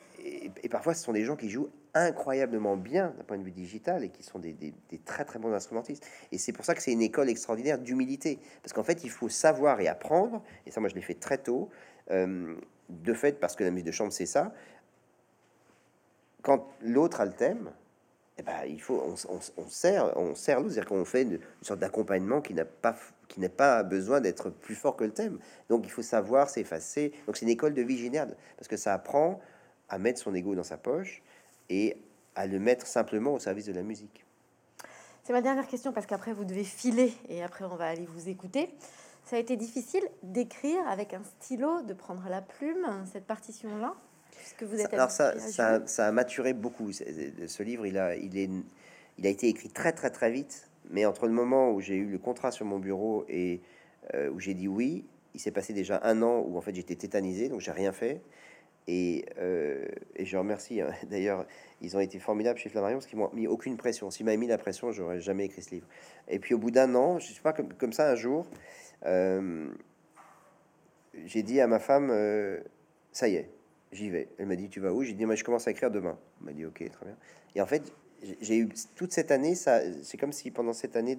[0.63, 4.03] et, parfois, ce sont des gens qui jouent incroyablement bien d'un point de vue digital
[4.03, 4.73] et qui sont des, des,
[5.05, 6.05] très très bons instrumentistes.
[6.33, 8.39] Et c'est pour ça que c'est une école extraordinaire d'humilité.
[8.61, 11.37] Parce qu'en fait, il faut savoir et apprendre, et ça moi je l'ai fait très
[11.37, 11.69] tôt,
[12.89, 14.53] de fait, parce que la musique de chambre, c'est ça,
[16.41, 17.71] quand l'autre a le thème,
[18.38, 22.39] eh ben, il faut, on, sert, on sert l'autre, c'est-à-dire qu'on fait une, sorte d'accompagnement
[22.39, 22.95] qui n'a pas,
[23.57, 25.39] pas besoin d'être plus fort que le thème.
[25.69, 27.13] Donc, il faut savoir s'effacer.
[27.25, 28.11] Donc, c'est une école de vie
[28.57, 29.41] parce que ça apprend
[29.89, 31.23] à mettre son ego dans sa poche
[31.69, 31.97] et
[32.35, 34.23] à le mettre simplement au service de la musique.
[35.23, 38.29] C'est ma dernière question parce qu'après vous devez filer et après on va aller vous
[38.29, 38.69] écouter.
[39.30, 43.93] Ça a été difficile d'écrire avec un stylo, de prendre la plume, cette partition-là
[44.57, 46.91] que vous êtes Alors ça, ça, ça, a maturé beaucoup.
[46.91, 48.49] Ce livre, il a, il, est,
[49.17, 52.07] il a été écrit très très très vite, mais entre le moment où j'ai eu
[52.07, 53.61] le contrat sur mon bureau et
[54.13, 56.95] euh, où j'ai dit oui, il s'est passé déjà un an où en fait j'étais
[56.95, 58.21] tétanisé, donc j'ai rien fait.
[58.89, 60.80] Et, euh, et, je remercie.
[60.80, 60.91] Hein.
[61.09, 61.45] D'ailleurs,
[61.82, 64.09] ils ont été formidables chez Flammarion parce qu'ils m'ont mis aucune pression.
[64.09, 65.88] S'ils m'avaient mis la pression, j'aurais jamais écrit ce livre.
[66.30, 68.47] Et puis au bout d'un an, je sais pas comme, comme ça un jour,
[69.05, 69.67] euh,
[71.25, 72.59] j'ai dit à ma femme, euh,
[73.11, 73.49] ça y est,
[73.91, 74.29] j'y vais.
[74.37, 75.03] Elle m'a dit, tu vas où?
[75.03, 76.17] J'ai dit, moi, je commence à écrire demain.
[76.39, 77.17] Elle m'a dit, ok, très bien.
[77.55, 77.93] Et en fait,
[78.41, 81.17] j'ai eu toute cette année, ça, c'est comme si pendant cette année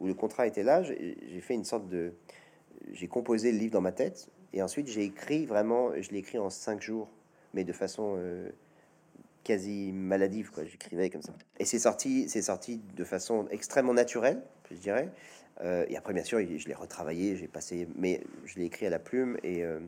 [0.00, 2.12] où le contrat était là, j'ai fait une sorte de,
[2.92, 6.38] j'ai composé le livre dans ma tête, et ensuite j'ai écrit vraiment, je l'ai écrit
[6.38, 7.08] en cinq jours,
[7.54, 8.50] mais de façon euh,
[9.44, 10.64] quasi maladive, quoi.
[10.64, 11.32] J'écrivais comme ça.
[11.58, 15.08] Et c'est sorti, c'est sorti de façon extrêmement naturelle, je dirais.
[15.62, 18.90] Euh, et après, bien sûr, je l'ai retravaillé, j'ai passé, mais je l'ai écrit à
[18.90, 19.80] la plume et, euh,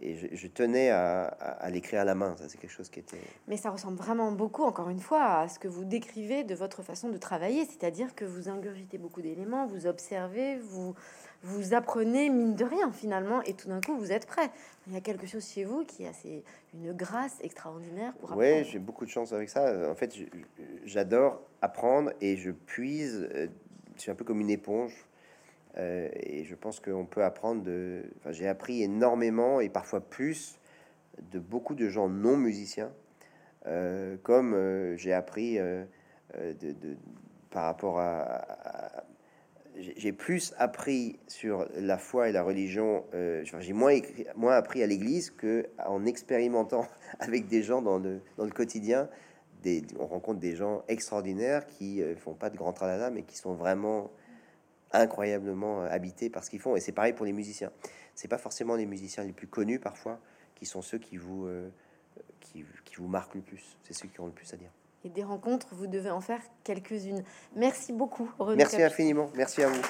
[0.00, 2.36] et je, tenais à, l'écrire à la main.
[2.36, 3.20] Ça, c'est quelque chose qui était.
[3.48, 6.82] Mais ça ressemble vraiment beaucoup, encore une fois, à ce que vous décrivez de votre
[6.82, 10.94] façon de travailler, c'est-à-dire que vous ingurgitez beaucoup d'éléments, vous observez, vous
[11.44, 14.50] vous apprenez mine de rien finalement, et tout d'un coup vous êtes prêt.
[14.88, 16.10] Il y a quelque chose chez vous qui a
[16.74, 18.56] une grâce extraordinaire pour apprendre.
[18.56, 19.90] Oui, j'ai beaucoup de chance avec ça.
[19.90, 20.12] En fait,
[20.84, 23.46] j'adore apprendre et je puise euh,
[23.96, 25.06] c'est un peu comme une éponge.
[25.76, 28.04] Euh, et je pense qu'on peut apprendre de.
[28.18, 30.58] Enfin, j'ai appris énormément et parfois plus
[31.32, 32.92] de beaucoup de gens non musiciens,
[33.66, 35.86] euh, comme euh, j'ai appris de,
[37.50, 38.93] par rapport à.
[39.76, 43.04] J'ai plus appris sur la foi et la religion.
[43.42, 43.98] j'ai moins,
[44.36, 46.86] moins appris à l'église que en expérimentant
[47.18, 49.08] avec des gens dans le, dans le quotidien
[49.98, 53.54] on rencontre des gens extraordinaires qui euh, font pas de grand tralala, mais qui sont
[53.54, 54.10] vraiment
[54.92, 56.76] incroyablement euh, habités par ce qu'ils font.
[56.76, 57.72] Et c'est pareil pour les musiciens.
[58.14, 60.20] C'est pas forcément les musiciens les plus connus parfois
[60.54, 61.68] qui sont ceux qui vous, euh,
[62.40, 63.76] qui, qui vous marquent le plus.
[63.82, 64.70] C'est ceux qui ont le plus à dire.
[65.04, 67.22] Et des rencontres, vous devez en faire quelques-unes.
[67.54, 68.30] Merci beaucoup.
[68.56, 69.28] Merci infiniment.
[69.34, 69.82] Merci à vous.